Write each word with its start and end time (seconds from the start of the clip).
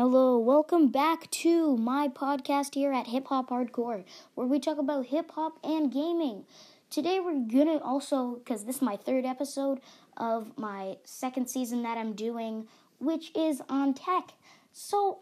Hello, 0.00 0.38
welcome 0.38 0.92
back 0.92 1.28
to 1.32 1.76
my 1.76 2.06
podcast 2.06 2.76
here 2.76 2.92
at 2.92 3.08
Hip 3.08 3.26
Hop 3.26 3.50
Hardcore, 3.50 4.04
where 4.36 4.46
we 4.46 4.60
talk 4.60 4.78
about 4.78 5.06
hip 5.06 5.32
hop 5.32 5.58
and 5.64 5.92
gaming. 5.92 6.44
Today, 6.88 7.18
we're 7.18 7.40
gonna 7.40 7.78
also, 7.78 8.36
because 8.36 8.62
this 8.64 8.76
is 8.76 8.82
my 8.82 8.94
third 8.94 9.24
episode 9.24 9.80
of 10.16 10.56
my 10.56 10.98
second 11.02 11.50
season 11.50 11.82
that 11.82 11.98
I'm 11.98 12.12
doing, 12.12 12.68
which 13.00 13.32
is 13.34 13.60
on 13.68 13.92
tech. 13.92 14.34
So, 14.72 15.18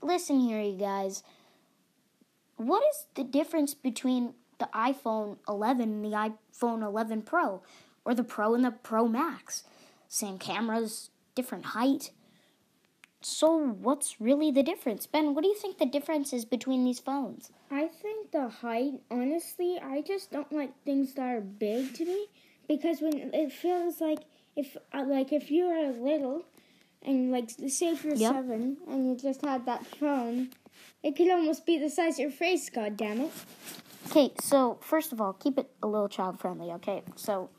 listen 0.00 0.38
here, 0.38 0.62
you 0.62 0.78
guys. 0.78 1.24
What 2.54 2.84
is 2.90 3.06
the 3.16 3.24
difference 3.24 3.74
between 3.74 4.34
the 4.60 4.68
iPhone 4.72 5.38
11 5.48 5.82
and 5.82 6.04
the 6.04 6.16
iPhone 6.56 6.84
11 6.84 7.22
Pro, 7.22 7.62
or 8.04 8.14
the 8.14 8.22
Pro 8.22 8.54
and 8.54 8.64
the 8.64 8.70
Pro 8.70 9.08
Max? 9.08 9.64
Same 10.06 10.38
cameras, 10.38 11.10
different 11.34 11.64
height. 11.64 12.12
So, 13.20 13.56
what's 13.56 14.20
really 14.20 14.52
the 14.52 14.62
difference? 14.62 15.06
Ben, 15.06 15.34
what 15.34 15.42
do 15.42 15.48
you 15.48 15.56
think 15.56 15.78
the 15.78 15.86
difference 15.86 16.32
is 16.32 16.44
between 16.44 16.84
these 16.84 17.00
phones? 17.00 17.50
I 17.70 17.88
think 17.88 18.30
the 18.30 18.48
height, 18.48 19.00
honestly, 19.10 19.78
I 19.82 20.02
just 20.02 20.30
don't 20.30 20.52
like 20.52 20.72
things 20.84 21.14
that 21.14 21.22
are 21.22 21.40
big 21.40 21.94
to 21.94 22.04
me 22.04 22.26
because 22.68 23.00
when 23.00 23.30
it 23.34 23.52
feels 23.52 24.00
like 24.00 24.20
if 24.54 24.76
uh, 24.92 25.04
like 25.06 25.32
if 25.32 25.50
you're 25.50 25.90
little 25.92 26.44
and 27.02 27.32
like 27.32 27.50
say 27.50 27.88
if 27.88 28.04
you're 28.04 28.14
Yep. 28.14 28.32
seven 28.32 28.76
and 28.88 29.08
you 29.08 29.16
just 29.16 29.44
had 29.44 29.66
that 29.66 29.84
phone, 29.84 30.50
it 31.02 31.16
could 31.16 31.28
almost 31.30 31.66
be 31.66 31.76
the 31.76 31.90
size 31.90 32.14
of 32.14 32.18
your 32.20 32.30
face. 32.30 32.70
God 32.70 32.96
damn 32.96 33.20
it! 33.20 33.32
Okay, 34.10 34.32
so 34.40 34.78
first 34.80 35.12
of 35.12 35.20
all, 35.20 35.32
keep 35.32 35.58
it 35.58 35.68
a 35.82 35.86
little 35.88 36.08
child 36.08 36.38
friendly, 36.40 36.70
okay? 36.72 37.02
So, 37.16 37.50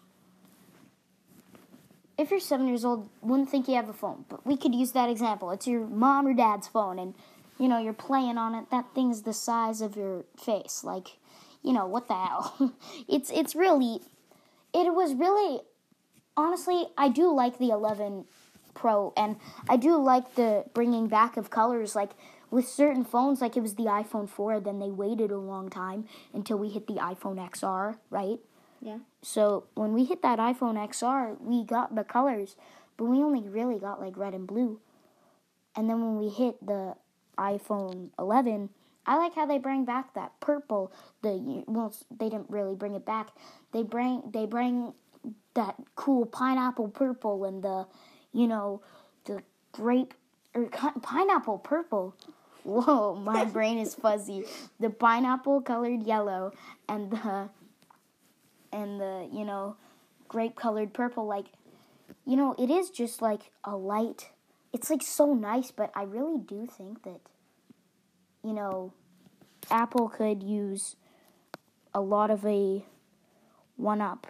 if 2.19 2.31
you're 2.31 2.39
seven 2.41 2.67
years 2.67 2.83
old, 2.83 3.09
wouldn't 3.21 3.49
think 3.49 3.69
you 3.69 3.75
have 3.75 3.87
a 3.87 3.93
phone, 3.93 4.25
but 4.27 4.45
we 4.45 4.57
could 4.57 4.75
use 4.75 4.91
that 4.91 5.09
example. 5.09 5.51
It's 5.51 5.65
your 5.65 5.87
mom 5.87 6.27
or 6.27 6.33
dad's 6.33 6.67
phone, 6.67 6.99
and 6.99 7.15
you 7.57 7.69
know 7.69 7.79
you're 7.79 7.93
playing 7.93 8.37
on 8.37 8.53
it. 8.55 8.69
That 8.71 8.93
thing's 8.93 9.21
the 9.21 9.31
size 9.33 9.79
of 9.79 9.95
your 9.95 10.25
face. 10.37 10.83
Like, 10.83 11.17
you 11.63 11.71
know 11.71 11.87
what 11.87 12.09
the 12.09 12.15
hell? 12.15 12.73
it's 13.07 13.31
it's 13.31 13.55
really, 13.55 14.01
it 14.73 14.93
was 14.93 15.15
really, 15.15 15.61
honestly, 16.35 16.87
I 16.97 17.07
do 17.07 17.33
like 17.33 17.57
the 17.57 17.69
11 17.69 18.25
Pro, 18.73 19.13
and 19.15 19.37
I 19.69 19.77
do 19.77 19.95
like 19.95 20.35
the 20.35 20.65
bringing 20.73 21.07
back 21.07 21.37
of 21.37 21.49
colors. 21.49 21.95
Like 21.95 22.11
with 22.51 22.67
certain 22.67 23.05
phones, 23.05 23.39
like 23.39 23.55
it 23.55 23.61
was 23.61 23.75
the 23.75 23.85
iPhone 23.85 24.27
4, 24.27 24.59
then 24.59 24.79
they 24.79 24.89
waited 24.89 25.31
a 25.31 25.37
long 25.37 25.69
time 25.69 26.05
until 26.33 26.57
we 26.57 26.67
hit 26.67 26.87
the 26.87 26.95
iPhone 26.95 27.37
XR, 27.49 27.97
right? 28.09 28.39
Yeah. 28.81 28.99
So 29.21 29.65
when 29.75 29.93
we 29.93 30.05
hit 30.05 30.21
that 30.21 30.39
iPhone 30.39 30.75
XR, 30.75 31.39
we 31.41 31.63
got 31.63 31.95
the 31.95 32.03
colors, 32.03 32.55
but 32.97 33.05
we 33.05 33.17
only 33.17 33.47
really 33.47 33.79
got 33.79 33.99
like 33.99 34.17
red 34.17 34.33
and 34.33 34.47
blue. 34.47 34.79
And 35.75 35.89
then 35.89 36.01
when 36.01 36.17
we 36.17 36.29
hit 36.29 36.65
the 36.65 36.95
iPhone 37.37 38.09
11, 38.17 38.69
I 39.05 39.17
like 39.17 39.33
how 39.35 39.45
they 39.45 39.57
bring 39.57 39.85
back 39.85 40.13
that 40.13 40.39
purple. 40.39 40.91
The 41.21 41.63
well, 41.67 41.93
they 42.11 42.29
didn't 42.29 42.49
really 42.49 42.75
bring 42.75 42.95
it 42.95 43.05
back. 43.05 43.29
They 43.71 43.83
bring 43.83 44.21
they 44.31 44.45
bring 44.45 44.93
that 45.53 45.75
cool 45.95 46.25
pineapple 46.25 46.89
purple 46.89 47.45
and 47.45 47.63
the, 47.63 47.87
you 48.31 48.47
know, 48.47 48.81
the 49.25 49.41
grape 49.71 50.13
er, 50.55 50.69
or 50.83 50.93
pineapple 51.01 51.57
purple. 51.57 52.15
Whoa, 52.63 53.15
my 53.15 53.45
brain 53.55 53.77
is 53.77 53.95
fuzzy. 53.95 54.45
The 54.79 54.89
pineapple 54.89 55.61
colored 55.61 56.03
yellow 56.03 56.53
and 56.87 57.11
the 57.11 57.49
and 58.71 58.99
the 58.99 59.29
you 59.31 59.45
know 59.45 59.75
grape 60.27 60.55
colored 60.55 60.93
purple 60.93 61.25
like 61.25 61.47
you 62.25 62.35
know 62.35 62.55
it 62.57 62.69
is 62.69 62.89
just 62.89 63.21
like 63.21 63.51
a 63.63 63.75
light 63.75 64.29
it's 64.73 64.89
like 64.89 65.01
so 65.01 65.33
nice 65.33 65.71
but 65.71 65.91
i 65.95 66.03
really 66.03 66.39
do 66.39 66.65
think 66.65 67.03
that 67.03 67.19
you 68.43 68.53
know 68.53 68.93
apple 69.71 70.09
could 70.09 70.43
use 70.43 70.95
a 71.93 72.01
lot 72.01 72.29
of 72.29 72.45
a 72.45 72.83
one 73.75 74.01
up 74.01 74.27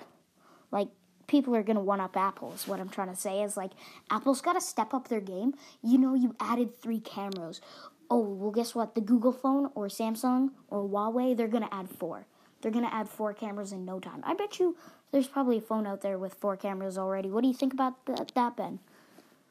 like 0.72 0.88
people 1.28 1.56
are 1.56 1.64
gonna 1.64 1.80
one 1.82 2.00
up 2.00 2.16
apple 2.16 2.54
is 2.54 2.68
what 2.68 2.80
i'm 2.80 2.90
trying 2.90 3.10
to 3.10 3.16
say 3.16 3.42
is 3.44 3.58
like 3.58 3.72
apple's 4.10 4.42
gotta 4.42 4.62
step 4.62 4.94
up 4.94 5.08
their 5.08 5.22
game. 5.22 5.54
You 5.84 5.98
know 5.98 6.14
you 6.16 6.36
added 6.40 6.80
three 6.82 7.00
cameras. 7.00 7.62
Oh 8.10 8.20
well 8.20 8.52
guess 8.52 8.74
what? 8.74 8.96
The 8.96 9.02
google 9.02 9.32
phone 9.32 9.70
or 9.76 9.88
samsung 9.88 10.50
or 10.68 10.88
huawei 10.88 11.36
they're 11.38 11.48
gonna 11.48 11.70
add 11.72 11.90
four 11.90 12.26
they're 12.62 12.72
gonna 12.72 12.90
add 12.92 13.10
four 13.10 13.34
cameras 13.34 13.72
in 13.72 13.86
no 13.86 14.00
time. 14.00 14.22
I 14.24 14.34
bet 14.34 14.60
you 14.60 14.76
there's 15.12 15.28
probably 15.28 15.58
a 15.58 15.62
phone 15.62 15.88
out 15.88 16.02
there 16.02 16.18
with 16.18 16.34
four 16.36 16.56
cameras 16.58 16.98
already. 16.98 17.30
What 17.30 17.42
do 17.42 17.48
you 17.48 17.54
think 17.54 17.74
about 17.74 18.06
th- 18.06 18.34
that, 18.36 18.56
Ben? 18.56 18.80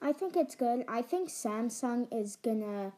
I 0.00 0.12
think 0.12 0.36
it's 0.36 0.54
good. 0.54 0.84
I 0.88 1.02
think 1.02 1.28
Samsung 1.28 2.06
is 2.12 2.36
gonna 2.36 2.92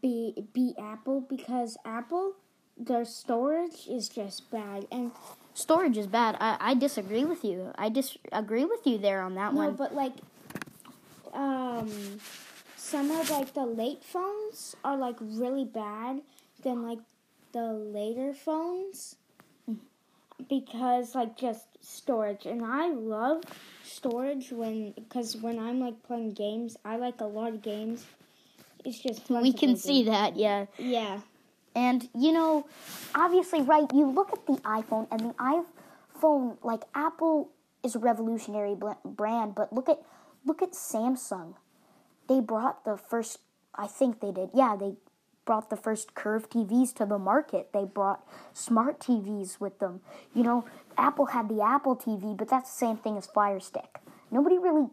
be 0.00 0.34
beat 0.52 0.76
Apple 0.78 1.20
because 1.20 1.76
Apple 1.84 2.34
their 2.76 3.04
storage 3.04 3.86
is 3.88 4.08
just 4.08 4.50
bad 4.50 4.86
and 4.90 5.12
Storage 5.54 5.96
is 5.96 6.08
bad. 6.08 6.36
I, 6.40 6.56
I 6.58 6.74
disagree 6.74 7.24
with 7.24 7.44
you. 7.44 7.70
I 7.78 7.88
disagree 7.88 8.64
with 8.64 8.84
you 8.86 8.98
there 8.98 9.22
on 9.22 9.36
that 9.36 9.54
No, 9.54 9.58
one. 9.58 9.68
No, 9.68 9.72
but 9.74 9.94
like, 9.94 10.14
um, 11.32 11.88
some 12.76 13.10
of 13.12 13.30
like 13.30 13.54
the 13.54 13.64
late 13.64 14.02
phones 14.02 14.74
are 14.84 14.96
like 14.96 15.16
really 15.20 15.64
bad 15.64 16.22
than 16.62 16.82
like 16.82 16.98
the 17.54 17.72
later 17.72 18.34
phones 18.34 19.16
because 20.48 21.14
like 21.14 21.36
just 21.36 21.66
storage. 21.80 22.46
And 22.46 22.64
I 22.64 22.88
love 22.90 23.42
storage 23.82 24.52
when 24.52 24.92
because 24.92 25.36
when 25.36 25.58
I'm 25.58 25.80
like 25.80 26.02
playing 26.02 26.32
games, 26.34 26.76
I 26.84 26.96
like 26.96 27.20
a 27.20 27.26
lot 27.26 27.50
of 27.50 27.62
games. 27.62 28.04
It's 28.84 28.98
just 29.00 29.30
we 29.30 29.52
can 29.52 29.76
see 29.76 30.04
that, 30.04 30.36
yeah. 30.36 30.66
Yeah, 30.78 31.20
And 31.74 32.08
you 32.14 32.32
know, 32.32 32.66
obviously, 33.14 33.62
right? 33.62 33.86
You 33.94 34.06
look 34.10 34.32
at 34.32 34.46
the 34.46 34.54
iPhone, 34.62 35.08
and 35.10 35.20
the 35.20 35.34
iPhone, 36.20 36.58
like 36.62 36.82
Apple, 36.94 37.50
is 37.82 37.96
a 37.96 38.00
revolutionary 38.00 38.76
brand. 39.04 39.54
But 39.54 39.72
look 39.72 39.88
at 39.88 40.00
look 40.44 40.62
at 40.62 40.72
Samsung. 40.72 41.54
They 42.28 42.40
brought 42.40 42.84
the 42.84 42.96
first. 42.96 43.38
I 43.74 43.86
think 43.88 44.20
they 44.20 44.32
did. 44.32 44.50
Yeah, 44.54 44.76
they 44.76 44.94
brought 45.44 45.70
the 45.70 45.76
first 45.76 46.14
curved 46.14 46.50
TVs 46.50 46.94
to 46.94 47.06
the 47.06 47.18
market. 47.18 47.70
They 47.72 47.84
brought 47.84 48.26
smart 48.52 49.00
TVs 49.00 49.60
with 49.60 49.78
them. 49.78 50.00
You 50.34 50.42
know, 50.42 50.64
Apple 50.96 51.26
had 51.26 51.48
the 51.48 51.62
Apple 51.62 51.96
TV, 51.96 52.36
but 52.36 52.48
that's 52.48 52.70
the 52.70 52.76
same 52.76 52.96
thing 52.96 53.16
as 53.16 53.26
Fire 53.26 53.60
Stick. 53.60 53.98
Nobody 54.30 54.58
really, 54.58 54.88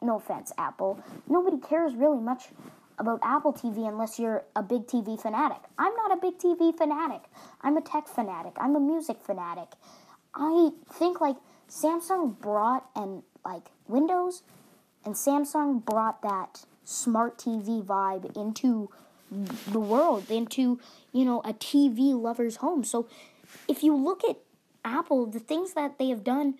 no 0.00 0.16
offense, 0.16 0.52
Apple, 0.58 1.00
nobody 1.28 1.58
cares 1.58 1.94
really 1.94 2.20
much 2.20 2.48
about 2.98 3.20
Apple 3.22 3.52
TV 3.52 3.88
unless 3.88 4.18
you're 4.18 4.44
a 4.54 4.62
big 4.62 4.86
TV 4.86 5.20
fanatic. 5.20 5.58
I'm 5.78 5.94
not 5.94 6.12
a 6.12 6.16
big 6.16 6.38
TV 6.38 6.76
fanatic. 6.76 7.22
I'm 7.60 7.76
a 7.76 7.80
tech 7.80 8.06
fanatic. 8.08 8.52
I'm 8.56 8.76
a 8.76 8.80
music 8.80 9.18
fanatic. 9.20 9.68
I 10.34 10.70
think 10.92 11.20
like 11.20 11.36
Samsung 11.68 12.38
brought 12.38 12.88
and 12.94 13.22
like 13.44 13.70
Windows 13.88 14.42
and 15.04 15.14
Samsung 15.14 15.84
brought 15.84 16.22
that 16.22 16.64
smart 16.84 17.38
TV 17.38 17.84
vibe 17.84 18.36
into 18.36 18.90
the 19.68 19.80
world, 19.80 20.30
into, 20.30 20.78
you 21.12 21.24
know, 21.24 21.40
a 21.40 21.52
TV 21.54 22.14
lover's 22.14 22.56
home. 22.56 22.84
So 22.84 23.08
if 23.68 23.82
you 23.82 23.96
look 23.96 24.22
at 24.24 24.36
Apple, 24.84 25.26
the 25.26 25.40
things 25.40 25.74
that 25.74 25.98
they 25.98 26.08
have 26.08 26.24
done 26.24 26.54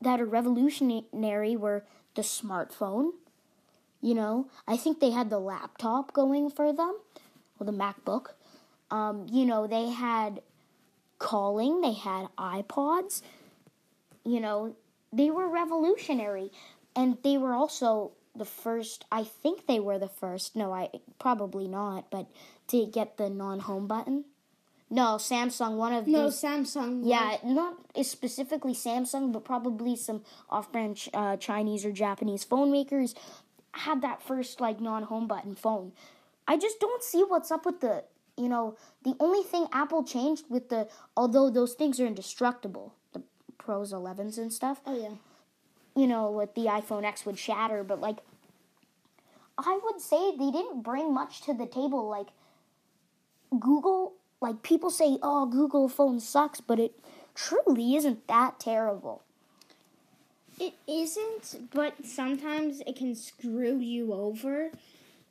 that 0.00 0.20
are 0.20 0.26
revolutionary 0.26 1.56
were 1.56 1.84
the 2.14 2.22
smartphone. 2.22 3.12
You 4.00 4.14
know, 4.14 4.48
I 4.66 4.76
think 4.76 5.00
they 5.00 5.10
had 5.10 5.30
the 5.30 5.38
laptop 5.38 6.12
going 6.12 6.50
for 6.50 6.72
them, 6.72 6.96
or 7.58 7.66
the 7.66 7.72
MacBook. 7.72 8.28
Um, 8.90 9.26
you 9.30 9.46
know, 9.46 9.66
they 9.66 9.90
had 9.90 10.42
calling, 11.18 11.80
they 11.80 11.92
had 11.92 12.26
iPods. 12.36 13.22
You 14.24 14.40
know, 14.40 14.76
they 15.12 15.30
were 15.30 15.48
revolutionary. 15.48 16.50
And 16.94 17.16
they 17.22 17.38
were 17.38 17.54
also 17.54 18.12
the 18.34 18.44
first, 18.44 19.04
I 19.12 19.24
think 19.24 19.66
they 19.66 19.80
were 19.80 19.98
the 19.98 20.08
first, 20.08 20.56
no, 20.56 20.72
I 20.72 20.88
probably 21.18 21.68
not, 21.68 22.10
but 22.10 22.26
to 22.68 22.86
get 22.86 23.16
the 23.16 23.28
non 23.28 23.60
home 23.60 23.86
button. 23.86 24.24
No, 24.90 25.16
Samsung, 25.16 25.76
one 25.76 25.94
of 25.94 26.04
the 26.04 26.12
no 26.12 26.24
these. 26.28 26.42
Samsung. 26.42 27.00
Yeah, 27.04 27.38
not 27.44 27.76
specifically 28.02 28.74
Samsung, 28.74 29.32
but 29.32 29.42
probably 29.44 29.96
some 29.96 30.22
off-brand 30.50 31.08
uh, 31.14 31.38
Chinese 31.38 31.86
or 31.86 31.92
Japanese 31.92 32.44
phone 32.44 32.70
makers 32.70 33.14
had 33.72 34.02
that 34.02 34.22
first 34.22 34.60
like 34.60 34.80
non-home 34.80 35.26
button 35.26 35.54
phone. 35.54 35.92
I 36.46 36.58
just 36.58 36.78
don't 36.78 37.02
see 37.02 37.22
what's 37.22 37.50
up 37.50 37.64
with 37.64 37.80
the, 37.80 38.04
you 38.36 38.48
know, 38.50 38.76
the 39.02 39.14
only 39.18 39.42
thing 39.42 39.66
Apple 39.72 40.04
changed 40.04 40.44
with 40.50 40.68
the 40.68 40.88
although 41.16 41.48
those 41.48 41.72
things 41.72 41.98
are 41.98 42.06
indestructible, 42.06 42.94
the 43.14 43.22
Pros 43.56 43.94
11s 43.94 44.36
and 44.36 44.52
stuff, 44.52 44.82
Oh 44.86 44.94
yeah. 45.00 45.14
You 45.96 46.06
know, 46.06 46.30
with 46.30 46.54
the 46.54 46.62
iPhone 46.62 47.04
X 47.04 47.26
would 47.26 47.38
shatter, 47.38 47.84
but 47.84 48.00
like 48.00 48.18
I 49.58 49.78
would 49.84 50.00
say 50.00 50.36
they 50.36 50.50
didn't 50.50 50.82
bring 50.82 51.12
much 51.12 51.42
to 51.42 51.54
the 51.54 51.66
table 51.66 52.08
like 52.08 52.28
Google 53.58 54.14
like 54.40 54.62
people 54.62 54.90
say 54.90 55.18
oh 55.22 55.46
Google 55.46 55.88
phone 55.88 56.20
sucks, 56.20 56.60
but 56.60 56.78
it 56.78 56.98
truly 57.34 57.96
isn't 57.96 58.26
that 58.28 58.58
terrible. 58.58 59.22
It 60.58 60.74
isn't, 60.86 61.70
but 61.72 62.04
sometimes 62.04 62.82
it 62.86 62.96
can 62.96 63.14
screw 63.14 63.78
you 63.78 64.12
over. 64.12 64.70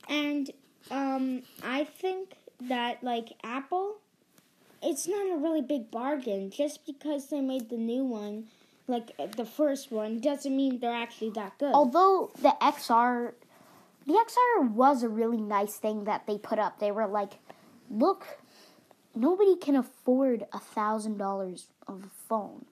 And 0.09 0.51
Um, 0.89 1.43
I 1.63 1.83
think 1.83 2.33
that 2.59 3.03
like 3.03 3.33
Apple, 3.43 3.97
it's 4.81 5.07
not 5.07 5.29
a 5.31 5.37
really 5.37 5.61
big 5.61 5.91
bargain. 5.91 6.49
Just 6.49 6.85
because 6.85 7.27
they 7.29 7.39
made 7.41 7.69
the 7.69 7.77
new 7.77 8.03
one, 8.03 8.47
like 8.87 9.11
uh, 9.19 9.27
the 9.27 9.45
first 9.45 9.91
one, 9.91 10.19
doesn't 10.19 10.55
mean 10.55 10.79
they're 10.79 10.93
actually 10.93 11.31
that 11.31 11.57
good. 11.57 11.73
Although 11.73 12.31
the 12.41 12.55
XR, 12.61 13.33
the 14.05 14.13
XR 14.13 14.71
was 14.71 15.03
a 15.03 15.09
really 15.09 15.41
nice 15.41 15.75
thing 15.75 16.05
that 16.05 16.27
they 16.27 16.37
put 16.37 16.59
up. 16.59 16.79
They 16.79 16.91
were 16.91 17.07
like, 17.07 17.33
look, 17.89 18.39
nobody 19.15 19.55
can 19.55 19.75
afford 19.75 20.45
a 20.53 20.59
thousand 20.59 21.17
dollars 21.17 21.67
of 21.87 22.03
a 22.03 22.09
phone, 22.27 22.65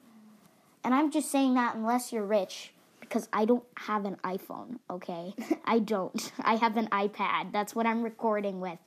and 0.84 0.94
I'm 0.94 1.12
just 1.12 1.32
saying 1.32 1.54
that 1.56 1.76
unless 1.76 2.12
you're 2.12 2.26
rich. 2.26 2.74
Because 3.02 3.28
I 3.34 3.46
don't 3.46 3.64
have 3.76 4.06
an 4.06 4.18
iPhone, 4.24 4.78
okay? 4.88 5.34
I 5.66 5.80
don't. 5.80 6.32
I 6.42 6.58
have 6.58 6.78
an 6.78 6.86
iPad. 6.90 7.52
That's 7.52 7.74
what 7.74 7.88
I'm 7.88 8.04
recording 8.04 8.62
with. 8.62 8.78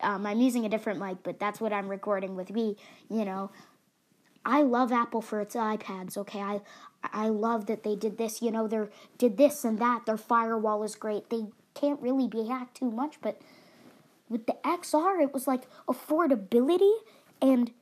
Um, 0.00 0.26
I'm 0.26 0.40
using 0.40 0.64
a 0.64 0.68
different 0.68 0.98
mic, 0.98 1.18
but 1.22 1.38
that's 1.38 1.60
what 1.60 1.72
I'm 1.72 1.88
recording 1.88 2.34
with 2.34 2.50
me. 2.50 2.76
You 3.08 3.24
know, 3.24 3.52
I 4.44 4.62
love 4.62 4.92
Apple 4.92 5.20
for 5.20 5.40
its 5.40 5.54
iPads. 5.54 6.16
Okay, 6.16 6.40
I 6.40 6.60
I 7.02 7.28
love 7.28 7.66
that 7.66 7.82
they 7.82 7.96
did 7.96 8.18
this. 8.18 8.42
You 8.42 8.50
know, 8.50 8.66
they 8.66 8.86
did 9.18 9.36
this 9.36 9.64
and 9.64 9.78
that. 9.78 10.06
Their 10.06 10.16
firewall 10.16 10.82
is 10.82 10.94
great. 10.94 11.30
They 11.30 11.46
can't 11.74 12.00
really 12.00 12.28
be 12.28 12.46
hacked 12.46 12.76
too 12.78 12.90
much, 12.90 13.20
but 13.20 13.40
with 14.28 14.46
the 14.46 14.56
XR, 14.64 15.22
it 15.22 15.32
was 15.32 15.46
like 15.46 15.62
affordability 15.88 16.92
and 17.40 17.72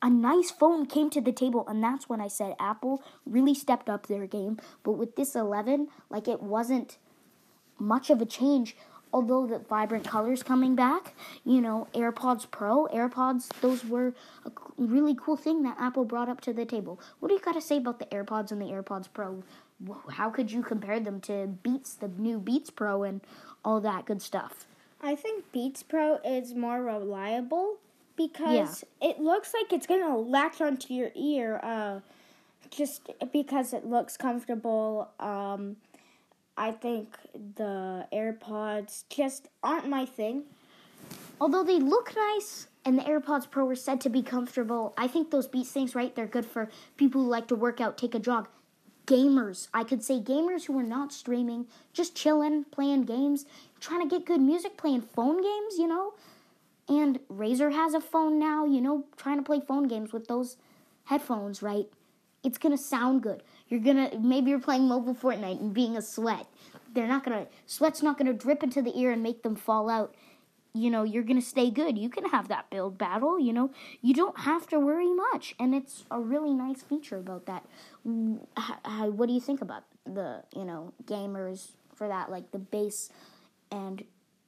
a 0.00 0.10
nice 0.10 0.50
phone 0.50 0.86
came 0.86 1.10
to 1.10 1.20
the 1.20 1.30
table, 1.30 1.64
and 1.68 1.82
that's 1.82 2.08
when 2.08 2.20
I 2.20 2.26
said 2.26 2.56
Apple 2.58 3.04
really 3.24 3.54
stepped 3.54 3.88
up 3.88 4.06
their 4.06 4.26
game. 4.26 4.58
But 4.82 4.92
with 4.92 5.14
this 5.14 5.36
11, 5.36 5.88
like 6.10 6.26
it 6.26 6.42
wasn't 6.42 6.98
much 7.78 8.10
of 8.10 8.20
a 8.20 8.26
change 8.26 8.76
although 9.12 9.46
the 9.46 9.58
vibrant 9.58 10.06
colors 10.06 10.42
coming 10.42 10.74
back, 10.74 11.14
you 11.44 11.60
know, 11.60 11.86
AirPods 11.94 12.50
Pro, 12.50 12.86
AirPods, 12.88 13.48
those 13.60 13.84
were 13.84 14.14
a 14.44 14.50
really 14.76 15.14
cool 15.14 15.36
thing 15.36 15.62
that 15.62 15.76
Apple 15.78 16.04
brought 16.04 16.28
up 16.28 16.40
to 16.42 16.52
the 16.52 16.64
table. 16.64 17.00
What 17.20 17.28
do 17.28 17.34
you 17.34 17.40
got 17.40 17.54
to 17.54 17.60
say 17.60 17.78
about 17.78 17.98
the 17.98 18.06
AirPods 18.06 18.52
and 18.52 18.60
the 18.60 18.66
AirPods 18.66 19.08
Pro? 19.12 19.42
How 20.12 20.30
could 20.30 20.52
you 20.52 20.62
compare 20.62 21.00
them 21.00 21.20
to 21.22 21.46
Beats, 21.62 21.94
the 21.94 22.08
new 22.08 22.38
Beats 22.38 22.70
Pro, 22.70 23.02
and 23.02 23.20
all 23.64 23.80
that 23.80 24.06
good 24.06 24.22
stuff? 24.22 24.66
I 25.02 25.16
think 25.16 25.50
Beats 25.52 25.82
Pro 25.82 26.16
is 26.24 26.54
more 26.54 26.82
reliable 26.82 27.78
because 28.16 28.84
yeah. 29.00 29.10
it 29.10 29.20
looks 29.20 29.52
like 29.52 29.72
it's 29.72 29.86
gonna 29.86 30.16
latch 30.16 30.60
onto 30.60 30.94
your 30.94 31.10
ear, 31.14 31.58
uh, 31.62 32.00
just 32.70 33.10
because 33.32 33.72
it 33.72 33.86
looks 33.86 34.16
comfortable. 34.16 35.10
Um, 35.18 35.76
I 36.56 36.70
think 36.70 37.16
the 37.56 38.06
AirPods 38.12 39.04
just 39.08 39.48
aren't 39.62 39.88
my 39.88 40.04
thing. 40.06 40.44
Although 41.42 41.64
they 41.64 41.80
look 41.80 42.14
nice 42.14 42.68
and 42.84 42.96
the 42.96 43.02
AirPods 43.02 43.50
Pro 43.50 43.64
were 43.64 43.74
said 43.74 44.00
to 44.02 44.08
be 44.08 44.22
comfortable, 44.22 44.94
I 44.96 45.08
think 45.08 45.32
those 45.32 45.48
Beats 45.48 45.72
things, 45.72 45.92
right? 45.92 46.14
They're 46.14 46.24
good 46.24 46.46
for 46.46 46.70
people 46.96 47.20
who 47.20 47.28
like 47.28 47.48
to 47.48 47.56
work 47.56 47.80
out, 47.80 47.98
take 47.98 48.14
a 48.14 48.20
jog. 48.20 48.46
Gamers, 49.08 49.66
I 49.74 49.82
could 49.82 50.04
say 50.04 50.20
gamers 50.20 50.66
who 50.66 50.78
are 50.78 50.84
not 50.84 51.12
streaming, 51.12 51.66
just 51.92 52.14
chilling, 52.14 52.62
playing 52.70 53.06
games, 53.06 53.44
trying 53.80 54.08
to 54.08 54.16
get 54.16 54.24
good 54.24 54.40
music, 54.40 54.76
playing 54.76 55.00
phone 55.00 55.42
games, 55.42 55.78
you 55.78 55.88
know? 55.88 56.14
And 56.88 57.18
Razer 57.28 57.72
has 57.72 57.92
a 57.94 58.00
phone 58.00 58.38
now, 58.38 58.64
you 58.64 58.80
know, 58.80 59.06
trying 59.16 59.38
to 59.38 59.42
play 59.42 59.58
phone 59.58 59.88
games 59.88 60.12
with 60.12 60.28
those 60.28 60.58
headphones, 61.06 61.60
right? 61.60 61.88
It's 62.44 62.58
gonna 62.58 62.78
sound 62.78 63.24
good. 63.24 63.42
You're 63.68 63.80
gonna 63.80 64.16
maybe 64.16 64.50
you're 64.50 64.60
playing 64.60 64.86
mobile 64.86 65.14
Fortnite 65.14 65.58
and 65.58 65.74
being 65.74 65.96
a 65.96 66.02
sweat. 66.02 66.46
They're 66.94 67.08
not 67.08 67.24
gonna 67.24 67.48
sweat's 67.66 68.00
not 68.00 68.16
gonna 68.16 68.32
drip 68.32 68.62
into 68.62 68.80
the 68.80 68.96
ear 68.96 69.10
and 69.10 69.24
make 69.24 69.42
them 69.42 69.56
fall 69.56 69.90
out. 69.90 70.14
You 70.74 70.90
know, 70.90 71.02
you're 71.02 71.22
gonna 71.22 71.42
stay 71.42 71.70
good. 71.70 71.98
You 71.98 72.08
can 72.08 72.24
have 72.26 72.48
that 72.48 72.70
build 72.70 72.96
battle, 72.98 73.38
you 73.38 73.52
know. 73.52 73.70
You 74.00 74.14
don't 74.14 74.40
have 74.40 74.66
to 74.68 74.78
worry 74.78 75.12
much. 75.12 75.54
And 75.58 75.74
it's 75.74 76.04
a 76.10 76.20
really 76.20 76.54
nice 76.54 76.82
feature 76.82 77.18
about 77.18 77.46
that. 77.46 77.64
How, 78.56 79.10
what 79.10 79.26
do 79.26 79.32
you 79.32 79.40
think 79.40 79.60
about 79.60 79.84
the, 80.04 80.42
you 80.56 80.64
know, 80.64 80.92
gamers 81.04 81.72
for 81.94 82.08
that, 82.08 82.30
like 82.30 82.50
the 82.52 82.58
base 82.58 83.10
and 83.70 84.04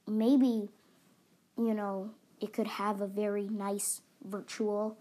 maybe, 0.06 0.68
you 1.58 1.74
know, 1.74 2.10
it 2.40 2.52
could 2.52 2.66
have 2.66 3.00
a 3.00 3.06
very 3.06 3.48
nice 3.48 4.00
virtual 4.24 4.96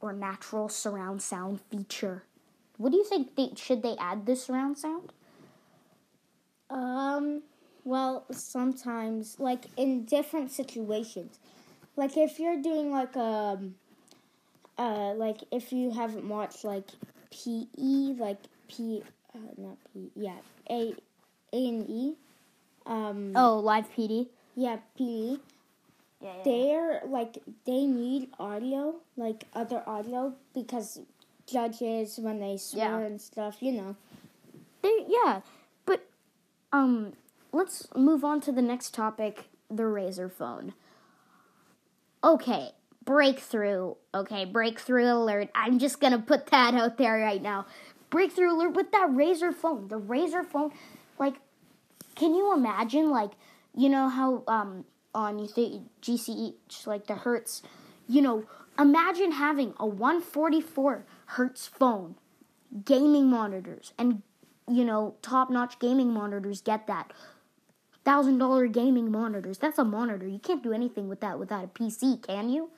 or 0.00 0.12
natural 0.12 0.68
surround 0.68 1.22
sound 1.22 1.60
feature 1.70 2.24
what 2.76 2.90
do 2.90 2.98
you 2.98 3.04
think? 3.04 3.36
They, 3.36 3.50
should 3.56 3.82
they 3.82 3.96
add 3.98 4.26
this 4.26 4.44
surround 4.44 4.78
sound? 4.78 5.12
Um, 6.70 7.42
well, 7.84 8.24
sometimes, 8.30 9.38
like 9.38 9.66
in 9.76 10.04
different 10.04 10.50
situations, 10.50 11.38
like 11.96 12.16
if 12.16 12.38
you're 12.38 12.60
doing 12.60 12.90
like 12.90 13.16
um, 13.16 13.74
uh, 14.78 15.12
like 15.14 15.38
if 15.52 15.72
you 15.72 15.90
haven't 15.90 16.28
watched 16.28 16.64
like 16.64 16.88
PE, 17.30 18.16
like 18.18 18.38
P, 18.68 19.02
uh, 19.34 19.38
not 19.56 19.76
P, 19.92 20.10
yeah, 20.16 20.36
A, 20.70 20.94
A 21.52 21.68
and 21.68 21.88
E. 21.88 22.14
Um, 22.86 23.32
oh, 23.34 23.58
live 23.60 23.90
PD. 23.94 24.28
Yeah, 24.56 24.78
PD. 24.98 25.40
Yeah, 26.20 26.32
yeah. 26.36 26.42
They're 26.44 27.02
like 27.06 27.38
they 27.66 27.86
need 27.86 28.30
audio, 28.38 28.96
like 29.16 29.44
other 29.54 29.82
audio, 29.86 30.34
because 30.54 31.00
judges 31.46 32.18
when 32.18 32.40
they 32.40 32.56
swear 32.56 33.00
yeah. 33.00 33.06
and 33.06 33.20
stuff, 33.20 33.56
you 33.60 33.72
know. 33.72 33.96
They 34.82 35.06
yeah, 35.08 35.40
but 35.86 36.06
um 36.72 37.12
let's 37.54 37.86
move 37.94 38.24
on 38.24 38.40
to 38.42 38.52
the 38.52 38.62
next 38.62 38.92
topic, 38.92 39.48
the 39.70 39.84
Razer 39.84 40.30
phone. 40.30 40.74
Okay, 42.22 42.70
breakthrough. 43.04 43.94
Okay, 44.14 44.44
breakthrough 44.44 45.12
alert. 45.12 45.48
I'm 45.54 45.78
just 45.78 46.00
to 46.12 46.18
put 46.18 46.46
that 46.46 46.74
out 46.74 46.98
there 46.98 47.18
right 47.18 47.40
now. 47.40 47.66
Breakthrough 48.10 48.52
alert 48.52 48.74
with 48.74 48.92
that 48.92 49.10
Razer 49.10 49.54
phone. 49.54 49.88
The 49.88 50.00
Razer 50.00 50.44
phone 50.44 50.72
like 51.18 51.36
can 52.14 52.34
you 52.34 52.52
imagine 52.54 53.10
like 53.10 53.32
you 53.76 53.88
know 53.88 54.08
how 54.08 54.44
um 54.48 54.84
on 55.14 55.38
you 55.38 55.46
think 55.46 55.84
GCE 56.02 56.54
like 56.86 57.06
the 57.06 57.14
Hertz, 57.14 57.62
you 58.08 58.20
know, 58.20 58.44
imagine 58.78 59.32
having 59.32 59.74
a 59.78 59.86
144 59.86 61.06
hertz 61.26 61.66
phone, 61.66 62.16
gaming 62.84 63.28
monitors, 63.28 63.92
and 63.96 64.22
you 64.68 64.84
know, 64.84 65.14
top 65.22 65.50
notch 65.50 65.78
gaming 65.78 66.12
monitors 66.12 66.60
get 66.60 66.86
that. 66.86 67.12
Thousand 68.04 68.38
dollar 68.38 68.66
gaming 68.66 69.10
monitors. 69.10 69.58
That's 69.58 69.78
a 69.78 69.84
monitor. 69.84 70.26
You 70.26 70.38
can't 70.38 70.62
do 70.62 70.72
anything 70.72 71.08
with 71.08 71.20
that 71.20 71.38
without 71.38 71.64
a 71.64 71.68
PC, 71.68 72.22
can 72.22 72.48
you? 72.50 72.70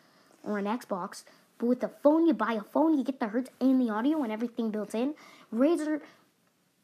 Or 0.44 0.58
an 0.58 0.66
Xbox. 0.66 1.24
But 1.58 1.66
with 1.66 1.82
a 1.82 1.88
phone, 1.88 2.26
you 2.26 2.34
buy 2.34 2.52
a 2.52 2.60
phone, 2.60 2.96
you 2.96 3.04
get 3.04 3.18
the 3.18 3.28
hertz 3.28 3.50
and 3.60 3.80
the 3.80 3.92
audio 3.92 4.22
and 4.22 4.32
everything 4.32 4.70
built 4.70 4.94
in. 4.94 5.14
Razer 5.52 6.00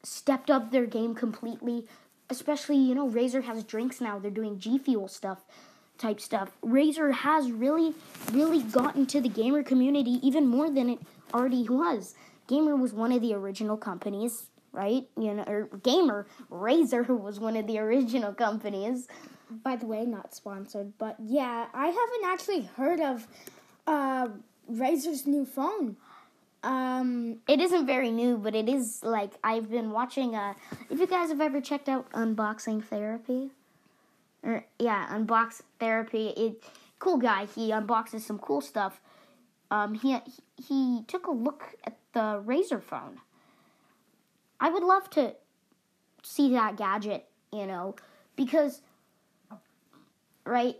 stepped 0.01 0.49
up 0.49 0.71
their 0.71 0.85
game 0.85 1.15
completely. 1.15 1.85
Especially, 2.29 2.77
you 2.77 2.95
know, 2.95 3.09
Razer 3.09 3.43
has 3.43 3.63
drinks 3.63 4.01
now. 4.01 4.19
They're 4.19 4.31
doing 4.31 4.59
G 4.59 4.77
Fuel 4.77 5.07
stuff 5.07 5.43
type 5.97 6.19
stuff. 6.19 6.51
Razer 6.63 7.13
has 7.13 7.51
really, 7.51 7.93
really 8.31 8.61
gotten 8.61 9.05
to 9.07 9.21
the 9.21 9.29
gamer 9.29 9.63
community 9.63 10.19
even 10.21 10.47
more 10.47 10.69
than 10.69 10.89
it 10.89 10.99
already 11.33 11.67
was. 11.67 12.15
Gamer 12.47 12.75
was 12.75 12.93
one 12.93 13.11
of 13.11 13.21
the 13.21 13.33
original 13.33 13.77
companies, 13.77 14.49
right? 14.73 15.07
You 15.17 15.33
know, 15.35 15.43
or 15.43 15.69
Gamer 15.81 16.27
Razer 16.51 17.07
was 17.07 17.39
one 17.39 17.55
of 17.55 17.67
the 17.67 17.79
original 17.79 18.33
companies. 18.33 19.07
By 19.49 19.75
the 19.75 19.85
way, 19.85 20.05
not 20.05 20.33
sponsored, 20.33 20.93
but 20.97 21.15
yeah, 21.23 21.67
I 21.73 21.87
haven't 21.87 22.25
actually 22.25 22.61
heard 22.75 22.99
of 22.99 23.27
uh, 23.85 24.29
Razer's 24.71 25.27
new 25.27 25.45
phone. 25.45 25.97
Um, 26.63 27.39
it 27.47 27.59
isn't 27.59 27.85
very 27.85 28.09
new, 28.09 28.37
but 28.37 28.55
it 28.55 28.67
is 28.67 29.03
like 29.03 29.33
I've 29.43 29.69
been 29.69 29.91
watching. 29.91 30.35
Uh, 30.35 30.53
if 30.89 30.99
you 30.99 31.07
guys 31.07 31.29
have 31.29 31.41
ever 31.41 31.61
checked 31.61 31.87
out 31.87 32.09
Unboxing 32.11 32.83
Therapy, 32.83 33.51
or 34.43 34.65
yeah, 34.79 35.07
Unbox 35.11 35.61
Therapy, 35.79 36.27
it 36.29 36.63
cool 36.99 37.17
guy. 37.17 37.45
He 37.45 37.69
unboxes 37.69 38.21
some 38.21 38.39
cool 38.39 38.61
stuff 38.61 38.99
um, 39.73 39.95
he 39.95 40.17
he 40.55 41.03
took 41.07 41.25
a 41.25 41.31
look 41.31 41.75
at 41.83 41.97
the 42.13 42.41
Razer 42.45 42.81
phone. 42.81 43.21
I 44.63 44.69
would 44.69 44.81
love 44.81 45.09
to 45.11 45.35
see 46.23 46.53
that 46.53 46.77
gadget, 46.77 47.25
you 47.51 47.67
know, 47.67 47.97
because 48.37 48.81
right, 50.45 50.77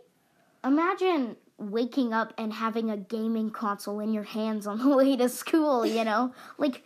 imagine 0.63 1.35
waking 1.57 2.13
up 2.13 2.33
and 2.37 2.53
having 2.53 2.89
a 2.89 2.95
gaming 2.95 3.51
console 3.51 3.99
in 3.99 4.13
your 4.13 4.23
hands 4.23 4.65
on 4.67 4.77
the 4.79 4.87
way 4.95 5.17
to 5.17 5.27
school, 5.27 5.85
you 5.85 6.05
know? 6.05 6.33
like 6.57 6.85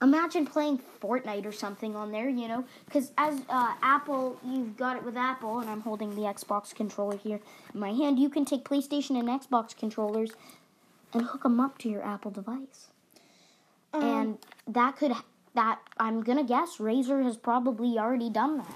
imagine 0.00 0.46
playing 0.46 0.80
Fortnite 0.98 1.44
or 1.44 1.52
something 1.52 1.94
on 1.94 2.10
there, 2.10 2.30
you 2.30 2.48
know? 2.48 2.64
Because 2.86 3.12
as 3.18 3.42
uh, 3.50 3.74
Apple, 3.82 4.38
you've 4.42 4.78
got 4.78 4.96
it 4.96 5.04
with 5.04 5.18
Apple, 5.18 5.58
and 5.58 5.68
I'm 5.68 5.82
holding 5.82 6.14
the 6.14 6.22
Xbox 6.22 6.74
controller 6.74 7.18
here 7.18 7.38
in 7.74 7.80
my 7.80 7.92
hand. 7.92 8.18
You 8.18 8.30
can 8.30 8.46
take 8.46 8.64
PlayStation 8.64 9.18
and 9.18 9.28
Xbox 9.28 9.76
controllers 9.76 10.30
and 11.12 11.24
hook 11.24 11.42
them 11.42 11.60
up 11.60 11.76
to 11.78 11.90
your 11.90 12.02
Apple 12.02 12.30
device. 12.30 12.88
Um, 13.92 14.02
and 14.02 14.38
that 14.66 14.96
could 14.96 15.12
that 15.54 15.80
I'm 15.98 16.22
gonna 16.22 16.44
guess 16.44 16.76
Razer 16.78 17.24
has 17.24 17.36
probably 17.36 17.98
already 17.98 18.30
done 18.30 18.58
that. 18.58 18.74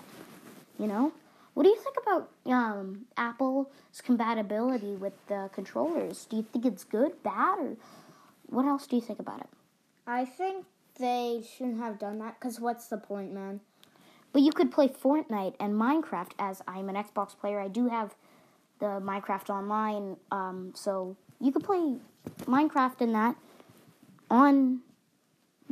You 0.78 0.86
know, 0.88 1.12
What 1.54 1.62
do 1.62 1.68
you 1.68 1.76
think 1.76 1.96
about 2.02 2.30
um, 2.52 3.06
Apple's 3.16 3.68
compatibility 4.02 4.96
with 4.96 5.12
the 5.28 5.48
controllers? 5.52 6.26
Do 6.26 6.36
you 6.38 6.42
think 6.52 6.66
it's 6.66 6.82
good, 6.82 7.22
bad, 7.22 7.58
or 7.58 7.76
what 8.46 8.66
else 8.66 8.88
do 8.88 8.96
you 8.96 9.02
think 9.02 9.20
about 9.20 9.40
it? 9.40 9.46
I 10.06 10.24
think 10.24 10.66
they 10.98 11.44
shouldn't 11.56 11.78
have 11.78 11.98
done 12.00 12.18
that 12.18 12.40
because 12.40 12.60
what's 12.60 12.88
the 12.88 12.96
point, 12.96 13.32
man? 13.32 13.60
But 14.32 14.42
you 14.42 14.50
could 14.50 14.72
play 14.72 14.88
Fortnite 14.88 15.54
and 15.60 15.74
Minecraft 15.74 16.32
as 16.40 16.60
I'm 16.66 16.88
an 16.88 16.96
Xbox 16.96 17.38
player. 17.38 17.60
I 17.60 17.68
do 17.68 17.88
have 17.88 18.16
the 18.80 19.00
Minecraft 19.00 19.48
Online, 19.50 20.16
um, 20.32 20.72
so 20.74 21.16
you 21.40 21.52
could 21.52 21.62
play 21.62 21.98
Minecraft 22.46 23.00
in 23.00 23.12
that 23.12 23.36
on 24.28 24.80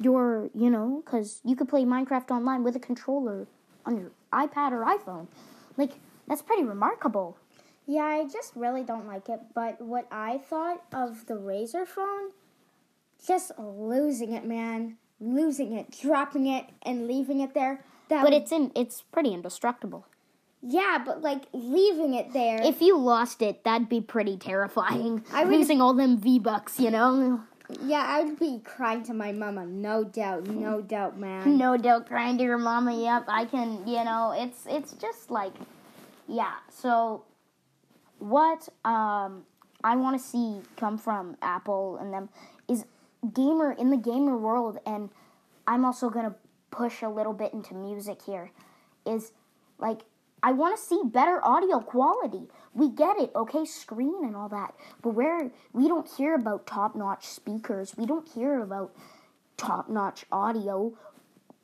your, 0.01 0.51
you 0.55 0.71
know, 0.71 1.03
because 1.05 1.41
you 1.45 1.55
could 1.57 1.69
play 1.69 1.85
Minecraft 1.85 2.31
Online 2.31 2.63
with 2.65 2.77
a 2.77 2.81
controller 2.81 3.47
on 3.85 3.99
your 3.99 4.11
iPad 4.33 4.73
or 4.73 4.85
iPhone. 4.85 5.27
Like, 5.77 5.93
that's 6.29 6.43
pretty 6.43 6.63
remarkable. 6.65 7.37
Yeah, 7.87 8.05
I 8.05 8.27
just 8.33 8.53
really 8.55 8.85
don't 8.85 9.07
like 9.07 9.29
it. 9.29 9.41
But 9.55 9.81
what 9.81 10.07
I 10.11 10.39
thought 10.39 10.83
of 10.93 11.27
the 11.27 11.35
Razer 11.35 11.87
phone, 11.87 12.31
just 13.27 13.53
losing 13.59 14.33
it, 14.33 14.45
man. 14.45 14.97
Losing 15.21 15.73
it, 15.73 15.97
dropping 16.01 16.47
it, 16.49 16.67
and 16.83 17.07
leaving 17.07 17.41
it 17.41 17.55
there. 17.55 17.85
That 18.09 18.25
But 18.25 18.33
it's 18.33 18.51
in 18.51 18.73
it's 18.75 19.03
pretty 19.03 19.33
indestructible. 19.33 20.05
yeah, 20.61 21.01
but 21.05 21.23
like 21.23 21.45
leaving 21.53 22.15
it 22.15 22.33
there. 22.33 22.61
If 22.61 22.81
you 22.83 22.99
lost 22.99 23.41
it, 23.41 23.63
that'd 23.65 23.89
be 23.89 24.01
pretty 24.01 24.37
terrifying. 24.37 25.25
I 25.33 25.45
would- 25.45 25.53
Losing 25.57 25.81
all 25.81 25.95
them 25.95 26.19
V 26.19 26.39
bucks, 26.41 26.81
you 26.81 26.91
know. 26.91 27.43
Yeah, 27.85 28.05
I 28.07 28.23
would 28.23 28.39
be 28.39 28.61
crying 28.65 29.03
to 29.05 29.15
my 29.15 29.33
mama, 29.33 29.67
no 29.67 30.05
doubt, 30.05 30.47
no 30.47 30.81
doubt, 30.81 31.19
man. 31.19 31.59
No 31.59 31.77
doubt 31.77 32.07
crying 32.07 32.39
to 32.39 32.45
your 32.45 32.59
mama. 32.59 32.95
Yep, 32.95 33.25
I 33.29 33.45
can. 33.45 33.87
You 33.87 34.05
know, 34.05 34.35
it's 34.37 34.67
it's 34.69 34.93
just 34.93 35.31
like, 35.31 35.53
yeah. 36.29 36.55
So, 36.71 37.25
what 38.19 38.69
um 38.85 39.45
I 39.85 39.97
want 39.97 40.21
to 40.21 40.25
see 40.25 40.61
come 40.77 40.99
from 40.99 41.37
Apple 41.43 41.99
and 42.01 42.13
them 42.13 42.29
is 42.69 42.85
gamer 43.35 43.73
in 43.73 43.91
the 43.91 43.97
gamer 43.97 44.37
world, 44.37 44.79
and 44.87 45.11
I'm 45.67 45.85
also 45.85 46.11
gonna 46.11 46.35
push 46.71 47.03
a 47.03 47.09
little 47.09 47.33
bit 47.33 47.53
into 47.53 47.75
music 47.75 48.23
here. 48.23 48.51
Is 49.05 49.33
like 49.79 50.03
I 50.43 50.53
want 50.53 50.77
to 50.77 50.83
see 50.83 51.01
better 51.05 51.45
audio 51.45 51.81
quality. 51.81 52.49
We 52.75 52.91
get 52.91 53.19
it, 53.19 53.31
okay, 53.37 53.65
screen 53.65 54.25
and 54.25 54.35
all 54.35 54.49
that, 54.49 54.75
but 55.03 55.11
where 55.11 55.51
we 55.73 55.89
don't 55.89 56.09
hear 56.09 56.35
about 56.35 56.67
top-notch 56.67 57.27
speakers, 57.27 57.95
we 57.97 58.07
don't 58.07 58.29
hear 58.29 58.61
about 58.61 58.95
top-notch 59.57 60.25
audio 60.33 60.95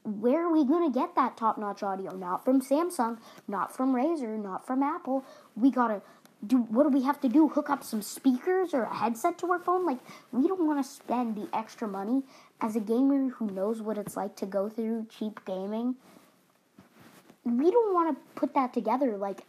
where 0.04 0.46
are 0.46 0.52
we 0.52 0.64
going 0.64 0.90
to 0.90 0.98
get 0.98 1.14
that 1.16 1.36
top 1.36 1.58
notch 1.58 1.82
audio? 1.82 2.14
Not 2.14 2.44
from 2.44 2.62
Samsung, 2.62 3.18
not 3.46 3.74
from 3.74 3.94
Razer, 3.94 4.42
not 4.42 4.66
from 4.66 4.82
Apple. 4.82 5.24
We 5.54 5.70
got 5.70 5.88
to 5.88 6.02
do 6.46 6.58
what 6.58 6.84
do 6.84 6.96
we 6.96 7.04
have 7.04 7.20
to 7.22 7.28
do? 7.28 7.48
Hook 7.48 7.68
up 7.68 7.82
some 7.82 8.00
speakers 8.00 8.72
or 8.72 8.84
a 8.84 8.94
headset 8.94 9.38
to 9.38 9.50
our 9.50 9.58
phone? 9.58 9.84
Like, 9.84 9.98
we 10.32 10.46
don't 10.46 10.66
want 10.66 10.82
to 10.82 10.88
spend 10.88 11.34
the 11.36 11.48
extra 11.52 11.88
money 11.88 12.22
as 12.60 12.76
a 12.76 12.80
gamer 12.80 13.30
who 13.30 13.50
knows 13.50 13.82
what 13.82 13.98
it's 13.98 14.16
like 14.16 14.36
to 14.36 14.46
go 14.46 14.68
through 14.68 15.06
cheap 15.10 15.44
gaming. 15.44 15.96
We 17.56 17.70
don't 17.70 17.94
want 17.94 18.16
to 18.16 18.22
put 18.34 18.54
that 18.54 18.72
together. 18.74 19.16
Like, 19.16 19.44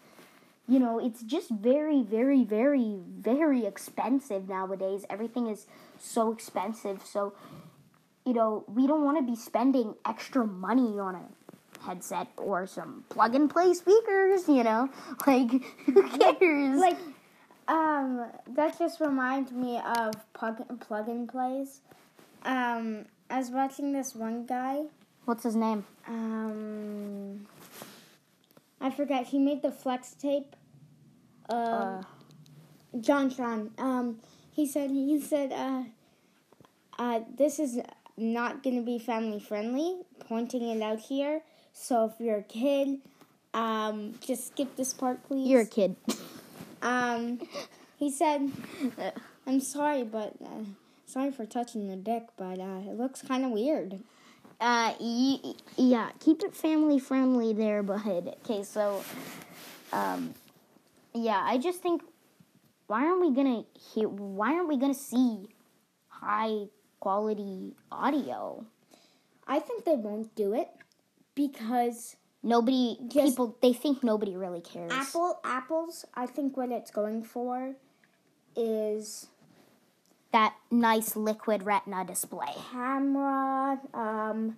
you 0.67 0.79
know, 0.79 0.99
it's 0.99 1.21
just 1.23 1.49
very, 1.49 2.01
very, 2.03 2.43
very, 2.43 2.99
very 3.19 3.65
expensive 3.65 4.47
nowadays. 4.47 5.05
Everything 5.09 5.47
is 5.47 5.65
so 5.97 6.31
expensive. 6.31 7.01
So, 7.05 7.33
you 8.25 8.33
know, 8.33 8.63
we 8.67 8.87
don't 8.87 9.03
want 9.03 9.17
to 9.17 9.23
be 9.23 9.35
spending 9.35 9.95
extra 10.05 10.45
money 10.45 10.99
on 10.99 11.15
a 11.15 11.85
headset 11.85 12.27
or 12.37 12.67
some 12.67 13.03
plug 13.09 13.35
and 13.35 13.49
play 13.49 13.73
speakers, 13.73 14.47
you 14.47 14.63
know? 14.63 14.89
Like, 15.27 15.51
who 15.85 16.03
cares? 16.17 16.79
like 16.79 16.97
um 17.67 18.25
that 18.47 18.77
just 18.79 18.99
reminds 18.99 19.51
me 19.51 19.79
of 19.79 20.13
plug 20.33 20.57
plug 20.79 21.07
and 21.07 21.29
plays 21.29 21.81
um 22.43 23.05
i 23.29 23.37
was 23.37 23.51
watching 23.51 23.93
this 23.93 24.15
one 24.15 24.45
guy 24.45 24.81
what's 25.25 25.43
his 25.43 25.55
name? 25.55 25.85
um 26.07 27.45
i 28.81 28.89
forgot 28.89 29.27
he 29.27 29.39
made 29.39 29.61
the 29.61 29.71
flex 29.71 30.13
tape 30.13 30.55
uh, 31.49 31.53
Uh, 31.53 32.01
john 32.99 33.29
Tron. 33.33 33.71
um 33.77 34.19
he 34.51 34.65
said 34.67 34.89
he 34.91 35.19
said 35.21 35.51
uh 35.51 35.83
uh 36.97 37.19
this 37.37 37.59
is 37.59 37.79
not 38.17 38.63
going 38.63 38.75
to 38.75 38.81
be 38.83 38.99
family 38.99 39.39
friendly 39.39 40.01
pointing 40.27 40.61
it 40.69 40.81
out 40.81 40.99
here 40.99 41.41
so 41.73 42.05
if 42.05 42.19
you're 42.19 42.37
a 42.39 42.43
kid 42.43 42.99
um 43.53 44.13
just 44.21 44.47
skip 44.47 44.75
this 44.75 44.93
part 44.93 45.23
please 45.27 45.47
you're 45.47 45.61
a 45.61 45.65
kid. 45.65 45.95
um, 46.81 47.39
he 47.97 48.09
said, 48.09 48.51
"I'm 49.47 49.59
sorry, 49.59 50.03
but 50.03 50.35
uh, 50.41 50.63
sorry 51.05 51.31
for 51.31 51.45
touching 51.45 51.87
your 51.87 51.97
dick, 51.97 52.27
but 52.37 52.57
uh, 52.59 52.79
it 52.89 52.95
looks 52.97 53.21
kind 53.21 53.43
of 53.43 53.51
weird." 53.51 53.99
Uh, 54.59 54.93
y- 54.99 55.53
yeah, 55.77 56.09
keep 56.19 56.43
it 56.43 56.55
family 56.55 56.99
friendly 56.99 57.53
there, 57.53 57.81
bud. 57.81 58.35
Okay, 58.43 58.63
so, 58.63 59.03
um, 59.93 60.33
yeah, 61.13 61.41
I 61.43 61.57
just 61.57 61.81
think, 61.81 62.01
why 62.87 63.05
aren't 63.05 63.21
we 63.21 63.33
gonna 63.33 63.63
hear? 63.93 64.09
Why 64.09 64.53
aren't 64.55 64.67
we 64.67 64.77
gonna 64.77 64.93
see 64.93 65.47
high 66.09 66.65
quality 66.99 67.75
audio? 67.91 68.65
I 69.47 69.59
think 69.59 69.85
they 69.85 69.95
won't 69.95 70.35
do 70.35 70.53
it 70.53 70.69
because 71.35 72.17
Nobody, 72.41 72.97
people, 73.11 73.57
they 73.61 73.73
think 73.73 74.01
nobody 74.01 74.37
really 74.37 74.61
cares. 74.61 74.91
Apple, 74.93 75.39
Apple's. 75.43 76.05
I 76.13 76.25
think 76.25 76.55
what 76.55 76.69
it's 76.71 76.89
going 76.89 77.21
for 77.23 77.75
is 78.55 79.27
that 80.31 80.55
nice 80.71 81.15
liquid 81.15 81.63
retina 81.63 82.05
display. 82.05 82.53
camera. 82.71 83.79
Um, 83.93 84.57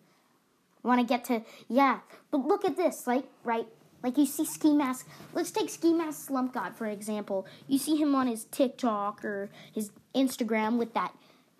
Want 0.83 0.99
to 0.99 1.05
get 1.05 1.23
to 1.25 1.43
yeah, 1.69 1.99
but 2.31 2.39
look 2.39 2.65
at 2.65 2.75
this, 2.75 3.05
like 3.05 3.25
right, 3.43 3.67
like 4.01 4.17
you 4.17 4.25
see 4.25 4.45
Ski 4.45 4.73
Mask. 4.73 5.07
Let's 5.31 5.51
take 5.51 5.69
Ski 5.69 5.93
Mask 5.93 6.25
Slump 6.27 6.53
God 6.55 6.75
for 6.75 6.87
example. 6.87 7.45
You 7.67 7.77
see 7.77 7.97
him 7.97 8.15
on 8.15 8.25
his 8.25 8.45
TikTok 8.45 9.23
or 9.23 9.51
his 9.71 9.91
Instagram 10.15 10.79
with 10.79 10.95
that 10.95 11.13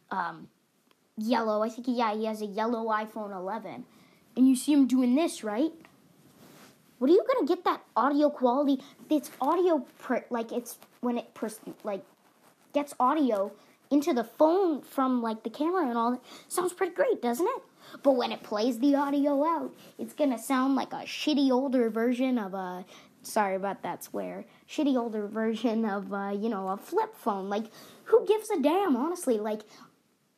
um, 0.09 0.47
yellow. 1.17 1.61
I 1.61 1.69
think 1.69 1.85
yeah, 1.87 2.15
he 2.15 2.25
has 2.25 2.41
a 2.41 2.47
yellow 2.47 2.87
iPhone 2.87 3.31
11, 3.31 3.85
and 4.35 4.47
you 4.49 4.55
see 4.55 4.73
him 4.73 4.87
doing 4.87 5.13
this 5.13 5.43
right. 5.43 5.71
What 6.97 7.11
are 7.11 7.13
you 7.13 7.23
gonna 7.31 7.47
get 7.47 7.63
that 7.65 7.83
audio 7.95 8.31
quality? 8.31 8.83
It's 9.07 9.29
audio 9.39 9.85
like 10.31 10.51
it's 10.51 10.79
when 11.01 11.19
it 11.19 11.35
pers- 11.35 11.59
like 11.83 12.03
gets 12.73 12.95
audio 12.99 13.51
into 13.91 14.13
the 14.13 14.24
phone 14.24 14.81
from 14.81 15.21
like 15.21 15.43
the 15.43 15.50
camera 15.50 15.88
and 15.88 15.98
all 15.98 16.12
that. 16.12 16.21
Sounds 16.48 16.74
pretty 16.74 16.93
great, 16.93 17.21
doesn't 17.21 17.45
it? 17.45 17.63
But 18.03 18.13
when 18.13 18.31
it 18.31 18.41
plays 18.41 18.79
the 18.79 18.95
audio 18.95 19.43
out, 19.45 19.75
it's 20.00 20.13
gonna 20.13 20.39
sound 20.39 20.75
like 20.75 20.93
a 20.93 21.03
shitty 21.03 21.51
older 21.51 21.89
version 21.89 22.39
of 22.39 22.53
a. 22.53 22.86
Sorry 23.24 23.55
about 23.55 23.83
that 23.83 24.03
swear. 24.03 24.45
Shitty 24.67 24.98
older 24.98 25.27
version 25.27 25.86
of 25.86 26.12
uh, 26.12 26.33
you 26.36 26.50
know 26.50 26.69
a 26.69 26.77
flip 26.77 27.15
phone. 27.15 27.50
Like 27.50 27.65
who 28.05 28.25
gives 28.25 28.50
a 28.50 28.60
damn? 28.60 28.95
Honestly, 28.95 29.38
like 29.38 29.62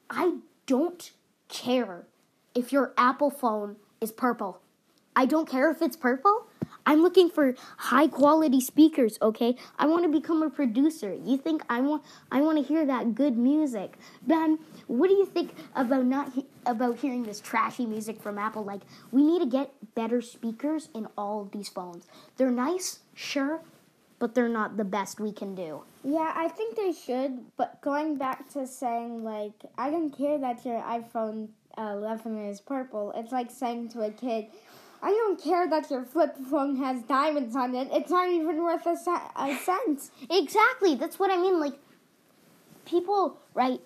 I 0.10 0.38
don't 0.66 1.12
care 1.48 2.08
if 2.56 2.74
your 2.74 2.94
Apple 2.98 3.30
phone 3.30 3.78
is 4.02 4.12
purple. 4.12 4.62
I 5.16 5.26
don't 5.26 5.48
care 5.48 5.70
if 5.70 5.82
it's 5.82 5.96
purple. 5.96 6.48
I'm 6.86 7.02
looking 7.02 7.30
for 7.30 7.56
high 7.78 8.08
quality 8.08 8.60
speakers, 8.62 9.18
okay? 9.22 9.56
I 9.80 9.86
want 9.88 10.04
to 10.04 10.10
become 10.10 10.44
a 10.44 10.50
producer. 10.50 11.14
You 11.14 11.38
think 11.38 11.64
I 11.70 11.82
want 11.82 12.04
I 12.32 12.42
want 12.42 12.58
to 12.58 12.64
hear 12.64 12.86
that 12.86 13.16
good 13.16 13.38
music. 13.38 13.94
Ben, 14.22 14.60
what 14.88 15.08
do 15.08 15.14
you 15.14 15.26
think 15.26 15.54
about 15.76 16.06
not 16.06 16.34
he- 16.34 16.46
about 16.66 16.98
hearing 17.00 17.24
this 17.24 17.40
trashy 17.40 17.86
music 17.86 18.22
from 18.22 18.38
Apple? 18.38 18.64
Like 18.64 18.82
we 19.12 19.24
need 19.24 19.40
to 19.40 19.46
get 19.46 19.72
better 19.96 20.22
speakers 20.22 20.90
in 20.94 21.08
all 21.18 21.50
these 21.52 21.70
phones. 21.70 22.06
They're 22.38 22.52
nice, 22.52 23.00
sure, 23.14 23.62
but 24.20 24.36
they're 24.36 24.50
not 24.50 24.78
the 24.78 24.86
best 24.86 25.20
we 25.20 25.32
can 25.32 25.56
do. 25.56 25.84
yeah, 26.04 26.34
I 26.36 26.48
think 26.50 26.76
they 26.76 26.92
should. 26.92 27.46
But 27.58 27.82
going 27.82 28.18
back 28.18 28.50
to 28.54 28.68
saying 28.68 29.24
like, 29.24 29.54
I 29.78 29.90
don't 29.90 30.12
care 30.16 30.38
that 30.38 30.66
your 30.66 30.82
iPhone 30.82 31.50
uh, 31.78 31.94
11 31.96 32.46
is 32.50 32.60
purple. 32.62 33.14
It's 33.16 33.32
like 33.32 33.50
saying 33.52 33.90
to 33.90 34.02
a 34.02 34.12
kid. 34.12 34.48
I 35.04 35.10
don't 35.10 35.42
care 35.42 35.70
that 35.70 35.92
your 35.92 36.04
flip 36.06 36.38
phone 36.50 36.78
has 36.78 37.02
diamonds 37.04 37.58
on 37.58 37.76
it. 37.76 37.90
It's 37.92 38.10
not 38.10 38.30
even 38.30 38.64
worth 38.64 38.86
a, 38.86 38.96
ce- 38.96 39.32
a 39.36 39.56
cent. 39.58 40.10
Exactly. 40.32 40.96
That's 40.96 41.20
what 41.20 41.30
I 41.30 41.36
mean. 41.36 41.60
Like, 41.60 41.74
people, 42.86 43.38
right? 43.54 43.82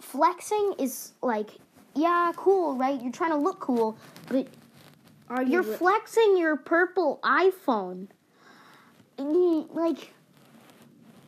Flexing 0.00 0.74
is 0.78 1.14
like, 1.20 1.50
yeah, 1.96 2.30
cool, 2.36 2.76
right? 2.76 3.02
You're 3.02 3.10
trying 3.10 3.32
to 3.32 3.36
look 3.36 3.58
cool, 3.58 3.98
but 4.28 4.46
Are 5.28 5.42
you're 5.42 5.62
re- 5.62 5.76
flexing 5.76 6.36
your 6.38 6.56
purple 6.56 7.18
iPhone. 7.24 8.06
Like, 9.18 10.12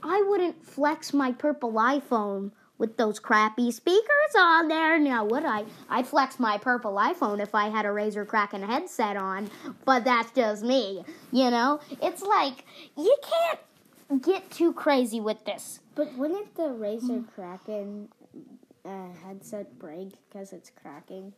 I 0.03 0.25
wouldn't 0.29 0.65
flex 0.65 1.13
my 1.13 1.33
purple 1.33 1.73
iPhone 1.73 2.53
with 2.79 2.97
those 2.97 3.19
crappy 3.19 3.71
speakers 3.71 4.35
on 4.39 4.69
there. 4.69 4.99
Now, 4.99 5.25
would 5.25 5.45
I? 5.45 5.65
I'd 5.89 6.07
flex 6.07 6.39
my 6.39 6.59
purple 6.59 6.95
iPhone 6.95 7.41
if 7.41 7.55
I 7.55 7.69
had 7.69 7.87
a 7.87 7.91
Razer 7.91 8.27
Kraken 8.27 8.63
headset 8.63 9.17
on, 9.17 9.51
but 9.85 10.05
that's 10.05 10.31
just 10.33 10.63
me. 10.63 11.05
You 11.33 11.51
know, 11.51 11.81
it's 12.03 12.23
like 12.23 12.65
you 12.97 13.17
can't 13.23 14.23
get 14.23 14.51
too 14.51 14.73
crazy 14.73 15.21
with 15.21 15.45
this. 15.45 15.81
But 15.95 16.15
wouldn't 16.17 16.55
the 16.57 16.65
Razer 16.65 17.25
Kraken 17.35 18.09
uh, 18.85 19.09
headset 19.25 19.79
break 19.79 20.11
because 20.29 20.53
it's 20.53 20.71
cracking? 20.71 21.33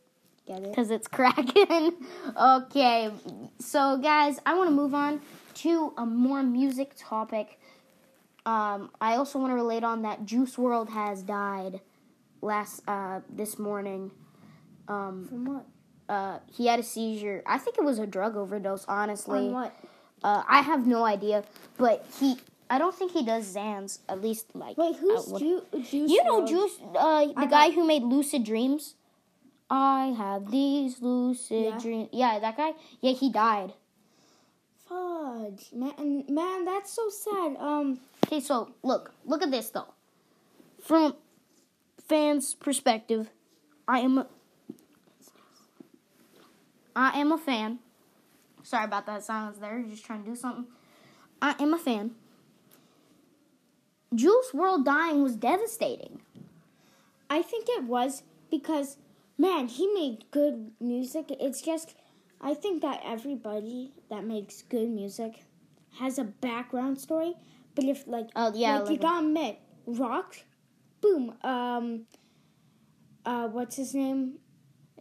Get 0.45 0.59
it? 0.59 0.69
Because 0.69 0.89
it's 0.89 1.07
cracking. 1.07 1.93
okay, 2.41 3.11
so 3.59 3.97
guys, 3.97 4.39
I 4.45 4.55
want 4.55 4.69
to 4.69 4.75
move 4.75 4.93
on 4.93 5.21
to 5.55 5.93
a 5.97 6.05
more 6.05 6.43
music 6.43 6.93
topic. 6.97 7.59
Um, 8.49 8.89
I 8.99 9.15
also 9.15 9.37
want 9.37 9.51
to 9.51 9.55
relate 9.55 9.83
on 9.83 10.01
that 10.01 10.25
Juice 10.25 10.55
WRLD 10.55 10.89
has 10.89 11.21
died 11.21 11.81
last 12.41 12.81
uh, 12.87 13.19
this 13.29 13.59
morning. 13.59 14.09
Um, 14.87 15.27
From 15.29 15.45
what? 15.45 15.65
uh, 16.09 16.39
he 16.51 16.65
had 16.65 16.79
a 16.79 16.83
seizure. 16.83 17.43
I 17.45 17.59
think 17.59 17.77
it 17.77 17.83
was 17.83 17.99
a 17.99 18.07
drug 18.07 18.35
overdose. 18.35 18.85
Honestly, 18.87 19.49
On 19.49 19.53
what? 19.53 19.79
Uh, 20.23 20.41
I 20.47 20.61
have 20.61 20.87
no 20.87 21.03
idea, 21.03 21.43
but 21.77 22.03
he. 22.19 22.37
I 22.71 22.79
don't 22.79 22.95
think 22.95 23.11
he 23.11 23.23
does 23.23 23.53
Xans. 23.55 23.99
At 24.09 24.21
least 24.21 24.55
like. 24.55 24.77
Wait, 24.79 24.95
who's 24.95 25.25
Ju- 25.27 25.65
Juice? 25.75 26.09
You 26.11 26.23
know? 26.23 26.47
Juice, 26.47 26.73
uh, 26.97 27.25
the 27.27 27.33
I 27.37 27.45
guy 27.45 27.69
who 27.69 27.85
made 27.85 28.01
Lucid 28.01 28.43
Dreams. 28.43 28.95
I 29.69 30.15
have 30.17 30.49
these 30.49 31.03
lucid 31.03 31.65
Yeah. 31.65 31.77
dreams. 31.77 32.09
Yeah, 32.11 32.39
that 32.39 32.57
guy. 32.57 32.71
Yeah, 33.01 33.11
he 33.11 33.31
died. 33.31 33.73
Fudge, 34.89 35.69
man, 35.71 36.25
man, 36.27 36.65
that's 36.65 36.91
so 36.91 37.09
sad. 37.09 37.55
Um, 37.57 37.99
Okay, 38.29 38.39
so 38.41 38.69
look, 38.83 39.11
look 39.25 39.41
at 39.41 39.49
this 39.49 39.69
though. 39.71 39.91
From 40.83 41.15
fans' 42.07 42.53
perspective, 42.53 43.31
I 43.87 44.01
am. 44.01 44.19
A, 44.19 44.27
I 46.95 47.19
am 47.19 47.31
a 47.31 47.39
fan. 47.39 47.79
Sorry 48.61 48.85
about 48.85 49.07
that 49.07 49.23
silence 49.23 49.57
there. 49.57 49.83
Just 49.89 50.05
trying 50.05 50.23
to 50.23 50.29
do 50.29 50.35
something. 50.35 50.67
I 51.41 51.55
am 51.59 51.73
a 51.73 51.79
fan. 51.79 52.11
Juice 54.13 54.51
WRLD 54.53 54.85
dying 54.85 55.23
was 55.23 55.35
devastating. 55.35 56.21
I 57.31 57.41
think 57.41 57.65
it 57.67 57.85
was 57.85 58.21
because, 58.51 58.97
man, 59.39 59.67
he 59.67 59.87
made 59.87 60.25
good 60.29 60.71
music. 60.79 61.31
It's 61.39 61.63
just, 61.63 61.95
I 62.41 62.53
think 62.53 62.81
that 62.81 63.01
everybody 63.05 63.91
that 64.09 64.23
makes 64.23 64.61
good 64.61 64.89
music 64.89 65.43
has 65.99 66.17
a 66.17 66.23
background 66.23 66.99
story. 66.99 67.33
But 67.75 67.85
if 67.85 68.07
like, 68.07 68.29
Oh 68.35 68.51
yeah, 68.55 68.79
like, 68.79 68.85
you 68.89 68.91
like- 68.93 69.01
gotta 69.01 69.25
admit, 69.27 69.59
rock, 69.85 70.35
boom, 71.01 71.35
um, 71.43 72.05
uh, 73.25 73.47
what's 73.47 73.75
his 73.75 73.93
name? 73.93 74.39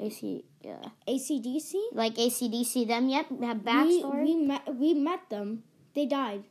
AC, 0.00 0.44
yeah, 0.62 0.82
ACDC. 1.08 1.74
like 1.92 2.14
ACDC. 2.14 2.86
Them 2.86 3.08
yet 3.08 3.26
have 3.42 3.64
We, 3.64 4.02
backstory. 4.02 4.24
we 4.24 4.34
met 4.36 4.74
we 4.76 4.94
met 4.94 5.28
them. 5.28 5.64
They 5.94 6.06
died. 6.06 6.44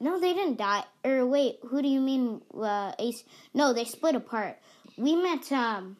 No, 0.00 0.20
they 0.20 0.32
didn't 0.32 0.58
die. 0.58 0.84
Or 1.04 1.26
wait, 1.26 1.58
who 1.66 1.82
do 1.82 1.88
you 1.88 2.00
mean? 2.00 2.40
Uh, 2.54 2.92
Ace? 3.00 3.24
No, 3.52 3.72
they 3.72 3.84
split 3.84 4.14
apart. 4.14 4.58
We 4.96 5.16
met. 5.16 5.50
Um, 5.50 5.96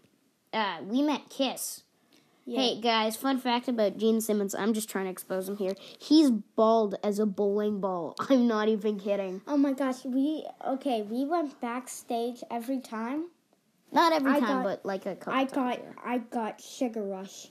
uh, 0.52 0.78
we 0.84 1.02
met 1.02 1.28
Kiss. 1.28 1.82
Yeah. 2.50 2.60
Hey 2.62 2.80
guys, 2.80 3.14
fun 3.14 3.38
fact 3.38 3.68
about 3.68 3.98
Gene 3.98 4.22
Simmons. 4.22 4.54
I'm 4.54 4.72
just 4.72 4.88
trying 4.88 5.04
to 5.04 5.10
expose 5.10 5.50
him 5.50 5.58
here. 5.58 5.74
He's 5.98 6.30
bald 6.30 6.94
as 7.04 7.18
a 7.18 7.26
bowling 7.26 7.78
ball. 7.78 8.14
I'm 8.30 8.46
not 8.46 8.68
even 8.68 8.98
kidding. 8.98 9.42
Oh 9.46 9.58
my 9.58 9.72
gosh, 9.74 10.02
we 10.04 10.46
okay. 10.66 11.02
We 11.02 11.26
went 11.26 11.60
backstage 11.60 12.42
every 12.50 12.80
time. 12.80 13.26
Not 13.92 14.12
every 14.14 14.32
I 14.32 14.40
time, 14.40 14.48
got- 14.48 14.64
but 14.64 14.86
like 14.86 15.04
a 15.04 15.14
couple. 15.16 15.34
I 15.34 15.44
times, 15.44 15.52
got 15.52 15.78
yeah. 15.78 15.92
I 16.12 16.18
got 16.18 16.60
sugar 16.62 17.02
rush. 17.04 17.48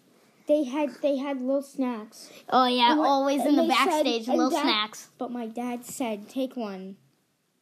They 0.48 0.64
had 0.64 0.90
they 1.04 1.18
had 1.18 1.42
little 1.42 1.62
snacks, 1.62 2.32
Oh 2.50 2.66
yeah, 2.66 2.94
And 2.94 3.02
always 3.02 3.46
in 3.46 3.56
the 3.56 3.64
they 3.64 3.68
said- 3.76 3.86
backstage, 3.86 4.28
little 4.30 4.50
that- 4.50 4.64
snacks. 4.64 5.10
but 5.20 5.30
my 5.30 5.46
dad 5.46 5.86
said 5.86 6.28
take 6.28 6.56
one. 6.58 6.98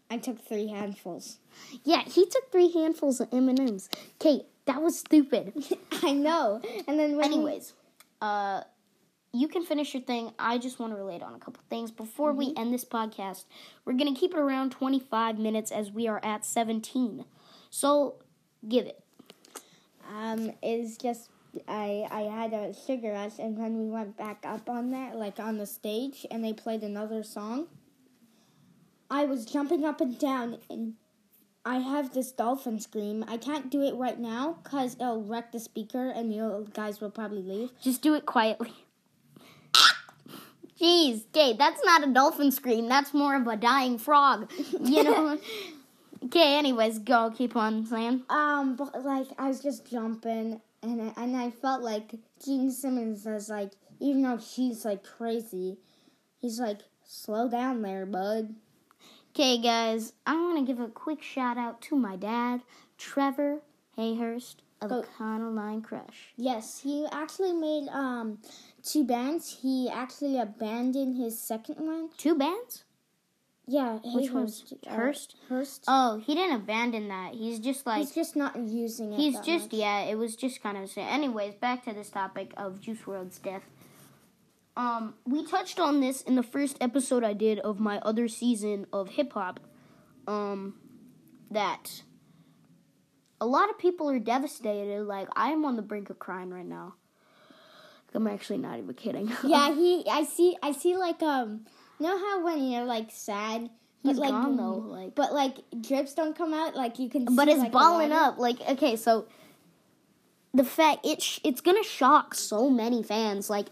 I 0.09 0.19
took 0.19 0.39
three 0.47 0.67
handfuls. 0.67 1.39
Yeah, 1.83 2.03
he 2.03 2.25
took 2.27 2.49
three 2.51 2.71
handfuls 2.71 3.19
of 3.19 3.27
M 3.33 3.49
and 3.49 3.59
M's. 3.59 3.89
Kate, 4.19 4.43
that 4.65 4.81
was 4.81 4.97
stupid. 4.99 5.53
I 6.03 6.13
know. 6.13 6.61
And 6.87 6.99
then 6.99 7.21
Anyways, 7.23 7.73
uh, 8.21 8.61
you 9.31 9.47
can 9.47 9.63
finish 9.63 9.93
your 9.93 10.03
thing. 10.03 10.31
I 10.39 10.57
just 10.57 10.79
want 10.79 10.93
to 10.93 10.97
relate 10.97 11.21
on 11.21 11.35
a 11.35 11.39
couple 11.39 11.61
things 11.69 11.91
before 11.91 12.31
we 12.31 12.53
end 12.55 12.73
this 12.73 12.85
podcast. 12.85 13.45
We're 13.83 13.93
gonna 13.93 14.15
keep 14.15 14.33
it 14.33 14.39
around 14.39 14.71
25 14.71 15.37
minutes 15.37 15.71
as 15.71 15.91
we 15.91 16.07
are 16.07 16.19
at 16.23 16.45
17. 16.45 17.25
So, 17.69 18.15
give 18.67 18.85
it. 18.85 19.03
um 20.15 20.51
is 20.63 20.97
just 20.97 21.29
I 21.67 22.07
I 22.11 22.21
had 22.21 22.53
a 22.53 22.73
sugar 22.73 23.11
rush 23.13 23.39
and 23.39 23.57
when 23.57 23.77
we 23.77 23.89
went 23.89 24.17
back 24.17 24.43
up 24.45 24.69
on 24.69 24.91
that 24.91 25.15
like 25.17 25.39
on 25.39 25.57
the 25.57 25.65
stage 25.65 26.25
and 26.31 26.43
they 26.43 26.53
played 26.53 26.81
another 26.83 27.23
song. 27.23 27.67
I 29.09 29.25
was 29.25 29.45
jumping 29.45 29.85
up 29.85 30.01
and 30.01 30.17
down 30.17 30.57
and 30.69 30.93
I 31.65 31.79
have 31.79 32.13
this 32.13 32.31
dolphin 32.31 32.79
scream. 32.79 33.25
I 33.27 33.37
can't 33.37 33.71
do 33.71 33.81
it 33.81 33.95
right 33.95 34.19
now 34.19 34.57
because 34.63 34.93
it'll 34.95 35.23
wreck 35.23 35.51
the 35.51 35.59
speaker 35.59 36.09
and 36.09 36.31
you 36.31 36.67
guys 36.73 37.01
will 37.01 37.09
probably 37.09 37.41
leave. 37.41 37.71
Just 37.81 38.03
do 38.03 38.13
it 38.13 38.27
quietly. 38.27 38.71
Jeez, 40.79 41.23
Kate, 41.33 41.57
that's 41.57 41.81
not 41.83 42.07
a 42.07 42.11
dolphin 42.11 42.51
scream. 42.51 42.87
That's 42.87 43.13
more 43.13 43.35
of 43.35 43.47
a 43.47 43.55
dying 43.55 43.97
frog. 43.97 44.51
You 44.79 45.03
know. 45.03 45.39
okay. 46.25 46.57
Anyways, 46.57 46.99
go. 46.99 47.31
Keep 47.35 47.55
on 47.55 47.85
saying. 47.85 48.23
Um, 48.29 48.75
but 48.75 49.03
like 49.03 49.27
I 49.39 49.47
was 49.47 49.61
just 49.61 49.89
jumping, 49.89 50.61
and 50.83 51.01
I, 51.01 51.23
and 51.23 51.35
I 51.35 51.49
felt 51.49 51.81
like 51.81 52.13
Gene 52.43 52.71
Simmons 52.71 53.25
was 53.25 53.49
like, 53.49 53.71
even 53.99 54.21
though 54.21 54.37
she's 54.37 54.83
like 54.83 55.03
crazy, 55.03 55.77
he's 56.41 56.59
like, 56.59 56.81
slow 57.05 57.49
down 57.49 57.81
there, 57.81 58.05
bud. 58.05 58.53
Okay, 59.35 59.57
guys, 59.57 60.13
I 60.25 60.35
want 60.35 60.59
to 60.59 60.63
give 60.63 60.81
a 60.81 60.87
quick 60.87 61.21
shout 61.21 61.57
out 61.57 61.81
to 61.81 61.97
my 61.97 62.15
dad, 62.15 62.61
Trevor 62.97 63.59
Hayhurst 63.97 64.55
of 64.81 64.89
Go. 64.89 65.03
Econoline 65.03 65.83
Crush. 65.83 66.31
Yes, 66.37 66.79
he 66.79 67.05
actually 67.11 67.51
made 67.51 67.89
um 67.89 68.37
two 68.81 69.03
bands. 69.03 69.59
He 69.61 69.89
actually 69.89 70.39
abandoned 70.39 71.17
his 71.17 71.37
second 71.37 71.85
one. 71.85 72.11
Two 72.17 72.35
bands? 72.35 72.85
Yeah, 73.67 73.99
Which 74.05 74.31
one's 74.31 74.73
uh, 74.87 74.93
Hurst? 74.95 75.35
Hurst. 75.49 75.83
Oh, 75.85 76.21
he 76.25 76.33
didn't 76.33 76.55
abandon 76.55 77.09
that. 77.09 77.33
He's 77.33 77.59
just 77.59 77.85
like 77.85 77.97
he's 77.97 78.15
just 78.15 78.37
not 78.37 78.55
using 78.55 79.11
it. 79.11 79.19
he's 79.19 79.37
just 79.41 79.73
much. 79.73 79.79
yeah. 79.81 80.03
It 80.03 80.17
was 80.17 80.37
just 80.37 80.63
kind 80.63 80.77
of 80.77 80.89
sad. 80.89 81.11
Anyways, 81.11 81.55
back 81.55 81.83
to 81.85 81.93
this 81.93 82.09
topic 82.09 82.53
of 82.55 82.79
Juice 82.79 82.99
WRLD's 82.99 83.39
death. 83.39 83.63
Um, 84.77 85.13
we 85.25 85.45
touched 85.45 85.79
on 85.79 86.01
this 86.01 86.21
in 86.21 86.35
the 86.35 86.43
first 86.43 86.77
episode 86.81 87.23
I 87.23 87.33
did 87.33 87.59
of 87.59 87.79
my 87.79 87.99
other 87.99 88.27
season 88.27 88.87
of 88.91 89.09
hip 89.09 89.33
hop. 89.33 89.59
Um, 90.27 90.75
that 91.51 92.01
a 93.39 93.45
lot 93.45 93.69
of 93.69 93.77
people 93.77 94.09
are 94.09 94.19
devastated. 94.19 95.03
Like 95.03 95.27
I 95.35 95.49
am 95.51 95.63
on 95.65 95.75
the 95.75 95.81
brink 95.81 96.09
of 96.09 96.19
crying 96.19 96.49
right 96.51 96.65
now. 96.65 96.95
I'm 98.13 98.27
actually 98.27 98.59
not 98.59 98.77
even 98.79 98.93
kidding. 98.95 99.29
Yeah, 99.43 99.73
he. 99.75 100.05
I 100.09 100.23
see. 100.23 100.55
I 100.63 100.71
see. 100.71 100.95
Like 100.95 101.21
um, 101.21 101.65
you 101.99 102.07
know 102.07 102.17
how 102.17 102.45
when 102.45 102.63
you're 102.63 102.85
like 102.85 103.11
sad, 103.11 103.69
but 104.03 104.11
He's 104.11 104.17
like 104.19 104.31
gone, 104.31 104.55
though, 104.55 104.75
like- 104.75 105.15
but 105.15 105.33
like 105.33 105.57
drips 105.81 106.13
don't 106.13 106.33
come 106.35 106.53
out. 106.53 106.75
Like 106.77 106.97
you 106.97 107.09
can. 107.09 107.25
but 107.35 107.45
see, 107.47 107.51
it's 107.51 107.59
like, 107.59 107.71
balling 107.73 108.13
up. 108.13 108.37
Like 108.37 108.61
okay, 108.69 108.95
so 108.95 109.25
the 110.53 110.63
fact 110.63 111.05
it 111.05 111.21
sh- 111.21 111.41
it's 111.43 111.59
gonna 111.59 111.83
shock 111.83 112.33
so 112.35 112.69
many 112.69 113.03
fans. 113.03 113.49
Like 113.49 113.67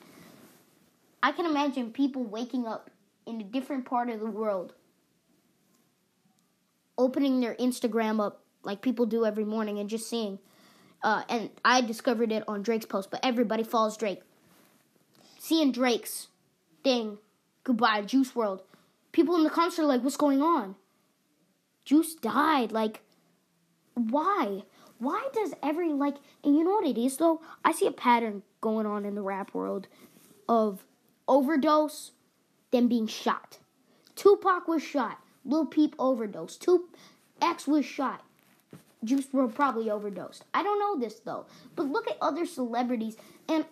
I 1.23 1.31
can 1.31 1.45
imagine 1.45 1.91
people 1.91 2.21
waking 2.25 2.67
up 2.67 2.89
in 3.25 3.39
a 3.39 3.45
different 3.45 3.86
part 3.86 4.09
of 4.09 4.19
the 4.19 4.25
world, 4.25 4.73
opening 6.97 7.39
their 7.39 7.55
Instagram 7.55 8.23
up 8.23 8.43
like 8.63 8.81
people 8.81 9.05
do 9.05 9.25
every 9.25 9.45
morning 9.45 9.79
and 9.79 9.89
just 9.89 10.09
seeing. 10.09 10.38
Uh, 11.01 11.23
and 11.29 11.49
I 11.63 11.79
discovered 11.79 12.33
it 12.33 12.43
on 12.45 12.62
Drake's 12.62 12.86
post, 12.86 13.09
but 13.09 13.21
everybody 13.23 13.63
follows 13.63 13.95
Drake. 13.95 14.21
Seeing 15.39 15.71
Drake's 15.71 16.27
thing, 16.83 17.19
goodbye, 17.63 18.01
Juice 18.01 18.33
WRLD. 18.33 18.62
People 19.13 19.36
in 19.38 19.43
the 19.43 19.49
are 19.49 19.86
like, 19.86 20.03
"What's 20.03 20.17
going 20.17 20.41
on?" 20.41 20.75
Juice 21.86 22.15
died. 22.15 22.73
Like, 22.73 23.01
why? 23.93 24.63
Why 24.97 25.29
does 25.33 25.53
every 25.62 25.93
like 25.93 26.15
and 26.43 26.55
you 26.55 26.63
know 26.63 26.71
what 26.71 26.88
it 26.88 26.97
is 26.97 27.17
though? 27.17 27.41
I 27.63 27.71
see 27.71 27.88
a 27.88 27.91
pattern 27.91 28.43
going 28.59 28.86
on 28.86 29.05
in 29.05 29.15
the 29.15 29.21
rap 29.21 29.53
world 29.53 29.88
of 30.47 30.86
overdose, 31.27 32.12
then 32.71 32.88
being 32.88 33.07
shot. 33.07 33.59
Tupac 34.15 34.67
was 34.67 34.83
shot. 34.83 35.19
Lil 35.45 35.65
Peep 35.65 35.95
overdosed. 35.99 36.62
Tup 36.62 36.81
X 37.41 37.67
was 37.67 37.86
shot. 37.86 38.23
Juice 39.03 39.27
WRLD 39.27 39.53
probably 39.53 39.89
overdosed. 39.89 40.45
I 40.53 40.63
don't 40.63 40.79
know 40.79 40.97
this 40.97 41.19
though. 41.19 41.45
But 41.75 41.88
look 41.88 42.09
at 42.09 42.17
other 42.21 42.45
celebrities 42.45 43.17
and 43.49 43.65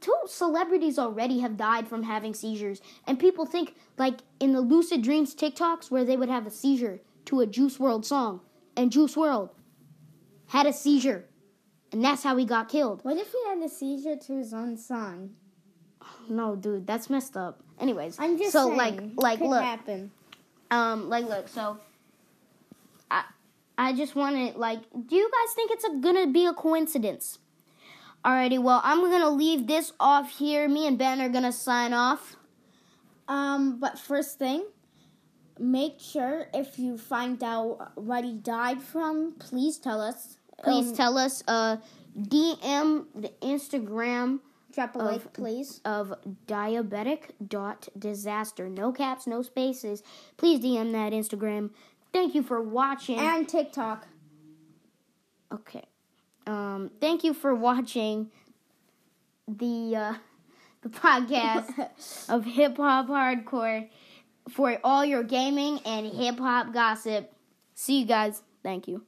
two 0.00 0.16
celebrities 0.26 0.98
already 0.98 1.38
have 1.40 1.56
died 1.56 1.86
from 1.88 2.02
having 2.02 2.34
seizures. 2.34 2.80
And 3.06 3.18
people 3.18 3.46
think 3.46 3.74
like 3.96 4.18
in 4.40 4.52
the 4.52 4.60
Lucid 4.60 5.02
Dreams 5.02 5.34
TikToks 5.34 5.90
where 5.90 6.04
they 6.04 6.16
would 6.16 6.28
have 6.28 6.46
a 6.46 6.50
seizure 6.50 7.00
to 7.26 7.40
a 7.40 7.46
Juice 7.46 7.78
WRLD 7.78 8.04
song. 8.04 8.40
and 8.76 8.90
Juice 8.92 9.14
WRLD 9.14 9.50
had 10.48 10.66
a 10.66 10.72
seizure, 10.72 11.24
and 11.90 12.04
that's 12.04 12.22
how 12.22 12.36
he 12.36 12.44
got 12.44 12.68
killed. 12.68 13.00
What 13.04 13.16
if 13.16 13.32
he 13.32 13.38
had 13.48 13.58
a 13.58 13.68
seizure 13.68 14.16
to 14.16 14.36
his 14.36 14.52
own 14.52 14.76
son? 14.76 15.34
No, 16.28 16.56
dude, 16.56 16.86
that's 16.86 17.08
messed 17.10 17.36
up. 17.36 17.60
Anyways, 17.80 18.18
I'm 18.18 18.38
just 18.38 18.52
so 18.52 18.66
saying, 18.66 18.76
like 18.76 19.00
like 19.16 19.38
could 19.38 19.48
look, 19.50 19.62
happen. 19.62 20.10
um, 20.70 21.08
like 21.08 21.26
look, 21.26 21.48
so 21.48 21.78
I 23.10 23.24
I 23.78 23.92
just 23.92 24.14
wanted 24.14 24.56
like, 24.56 24.80
do 25.08 25.16
you 25.16 25.30
guys 25.30 25.54
think 25.54 25.70
it's 25.72 25.84
a, 25.84 25.96
gonna 26.00 26.26
be 26.26 26.46
a 26.46 26.52
coincidence? 26.52 27.38
Alrighty, 28.24 28.60
well, 28.60 28.80
I'm 28.82 29.00
gonna 29.02 29.30
leave 29.30 29.66
this 29.66 29.92
off 30.00 30.30
here. 30.38 30.68
Me 30.68 30.86
and 30.86 30.98
Ben 30.98 31.20
are 31.20 31.28
gonna 31.28 31.52
sign 31.52 31.92
off. 31.92 32.36
Um, 33.28 33.78
but 33.78 33.98
first 33.98 34.38
thing, 34.38 34.64
make 35.58 36.00
sure 36.00 36.46
if 36.54 36.78
you 36.78 36.96
find 36.98 37.42
out 37.44 37.92
what 37.96 38.24
he 38.24 38.34
died 38.34 38.82
from, 38.82 39.34
please 39.38 39.78
tell 39.78 40.00
us. 40.00 40.38
Please 40.64 40.88
Um, 40.90 40.96
tell 40.96 41.18
us. 41.18 41.42
Uh, 41.46 41.76
DM 42.18 43.06
the 43.14 43.28
Instagram 43.42 44.40
drop 44.76 44.94
a 44.94 44.98
of- 45.00 45.04
like, 45.06 45.32
please. 45.32 45.80
of 45.84 46.14
diabetic 46.46 47.30
dot 47.46 47.88
disaster. 47.98 48.68
No 48.68 48.92
caps, 48.92 49.26
no 49.26 49.42
spaces. 49.42 50.02
Please 50.36 50.60
DM 50.64 50.92
that 50.92 51.12
Instagram. 51.12 51.70
Thank 52.12 52.34
you 52.36 52.42
for 52.44 52.62
watching. 52.62 53.18
And 53.18 53.48
TikTok. 53.48 54.06
okay. 55.52 55.84
Um, 56.46 56.90
thank 57.00 57.24
you 57.24 57.34
for 57.34 57.52
watching 57.54 58.30
the 59.48 59.96
uh, 59.96 60.14
the 60.82 60.88
podcast 60.88 61.88
of 62.28 62.44
Hip 62.44 62.76
Hop 62.76 63.08
Hardcore 63.08 63.88
for 64.48 64.78
all 64.84 65.04
your 65.04 65.24
gaming 65.24 65.80
and 65.84 66.06
hip 66.06 66.38
hop 66.38 66.72
gossip. 66.72 67.32
See 67.74 68.00
you 68.00 68.06
guys. 68.06 68.42
Thank 68.62 68.86
you. 68.86 69.02